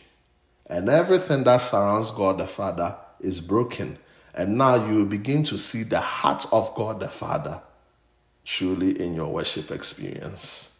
and 0.67 0.89
everything 0.89 1.45
that 1.45 1.59
surrounds 1.59 2.11
God 2.11 2.39
the 2.39 2.47
Father 2.47 2.97
is 3.21 3.41
broken. 3.41 3.99
And 4.35 4.57
now 4.57 4.87
you 4.87 5.05
begin 5.05 5.43
to 5.45 5.59
see 5.59 5.83
the 5.83 6.01
heart 6.01 6.47
of 6.53 6.75
God 6.75 7.01
the 7.01 7.09
Father 7.09 7.61
truly 8.45 9.01
in 9.01 9.15
your 9.15 9.33
worship 9.33 9.71
experience. 9.71 10.78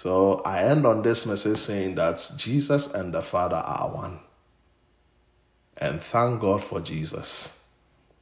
So 0.00 0.40
I 0.46 0.62
end 0.62 0.86
on 0.86 1.02
this 1.02 1.26
message 1.26 1.58
saying 1.58 1.96
that 1.96 2.26
Jesus 2.38 2.94
and 2.94 3.12
the 3.12 3.20
Father 3.20 3.56
are 3.56 3.90
one. 3.90 4.18
And 5.76 6.00
thank 6.00 6.40
God 6.40 6.64
for 6.64 6.80
Jesus 6.80 7.68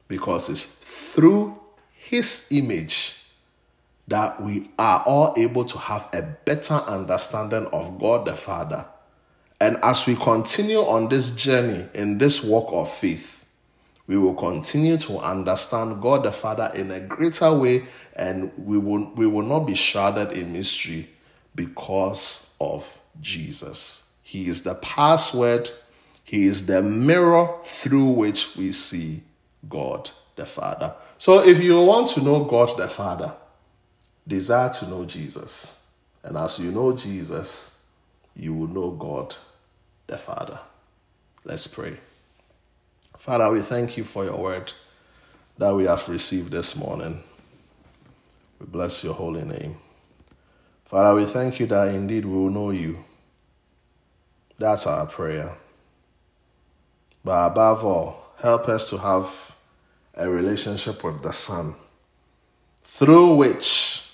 because 0.09 0.49
it's 0.49 0.65
through 0.65 1.57
his 1.93 2.49
image 2.51 3.23
that 4.09 4.43
we 4.43 4.69
are 4.77 5.03
all 5.05 5.33
able 5.37 5.63
to 5.63 5.77
have 5.77 6.09
a 6.11 6.21
better 6.21 6.73
understanding 6.73 7.67
of 7.67 7.97
God 7.97 8.25
the 8.25 8.35
Father. 8.35 8.85
And 9.61 9.77
as 9.81 10.05
we 10.05 10.17
continue 10.17 10.79
on 10.79 11.07
this 11.07 11.29
journey 11.29 11.87
in 11.93 12.17
this 12.17 12.43
walk 12.43 12.73
of 12.73 12.91
faith, 12.91 13.45
we 14.05 14.17
will 14.17 14.35
continue 14.35 14.97
to 14.97 15.19
understand 15.19 16.01
God 16.01 16.23
the 16.23 16.33
Father 16.33 16.73
in 16.75 16.91
a 16.91 16.99
greater 16.99 17.53
way 17.53 17.85
and 18.17 18.51
we 18.57 18.77
will, 18.77 19.13
we 19.15 19.27
will 19.27 19.45
not 19.45 19.61
be 19.61 19.75
shrouded 19.75 20.33
in 20.33 20.51
mystery 20.51 21.07
because 21.55 22.55
of 22.59 22.99
Jesus. 23.21 24.13
He 24.23 24.47
is 24.47 24.63
the 24.63 24.75
password, 24.75 25.69
He 26.23 26.45
is 26.45 26.65
the 26.65 26.81
mirror 26.81 27.49
through 27.63 28.11
which 28.11 28.55
we 28.55 28.71
see 28.71 29.23
God 29.67 30.09
the 30.35 30.45
Father. 30.45 30.93
So 31.17 31.45
if 31.45 31.61
you 31.61 31.81
want 31.83 32.09
to 32.09 32.21
know 32.21 32.43
God 32.43 32.77
the 32.77 32.87
Father, 32.87 33.33
Desire 34.29 34.69
to 34.69 34.87
know 34.87 35.05
Jesus. 35.05 35.87
And 36.23 36.37
as 36.37 36.59
you 36.59 36.71
know 36.71 36.95
Jesus, 36.95 37.81
you 38.35 38.53
will 38.53 38.67
know 38.67 38.91
God 38.91 39.35
the 40.05 40.19
Father. 40.19 40.59
Let's 41.43 41.65
pray. 41.65 41.97
Father, 43.17 43.49
we 43.49 43.61
thank 43.61 43.97
you 43.97 44.03
for 44.03 44.23
your 44.23 44.37
word 44.37 44.71
that 45.57 45.73
we 45.73 45.85
have 45.85 46.07
received 46.07 46.51
this 46.51 46.75
morning. 46.75 47.23
We 48.59 48.67
bless 48.67 49.03
your 49.03 49.15
holy 49.15 49.43
name. 49.43 49.77
Father, 50.89 51.13
we 51.13 51.25
thank 51.27 51.59
you 51.59 51.67
that 51.67 51.93
indeed 51.93 52.25
we 52.25 52.33
will 52.33 52.49
know 52.49 52.71
you. 52.71 53.05
That's 54.57 54.87
our 54.87 55.05
prayer. 55.05 55.55
But 57.23 57.51
above 57.51 57.85
all, 57.85 58.33
help 58.39 58.67
us 58.67 58.89
to 58.89 58.97
have 58.97 59.55
a 60.15 60.27
relationship 60.27 61.03
with 61.03 61.21
the 61.21 61.31
Son, 61.31 61.75
through 62.83 63.35
which 63.35 64.09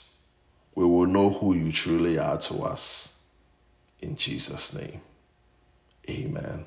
we 0.76 0.84
will 0.84 1.06
know 1.06 1.30
who 1.30 1.56
you 1.56 1.72
truly 1.72 2.20
are 2.20 2.38
to 2.40 2.64
us. 2.64 3.24
In 4.02 4.18
Jesus' 4.18 4.74
name, 4.74 5.00
amen. 6.10 6.66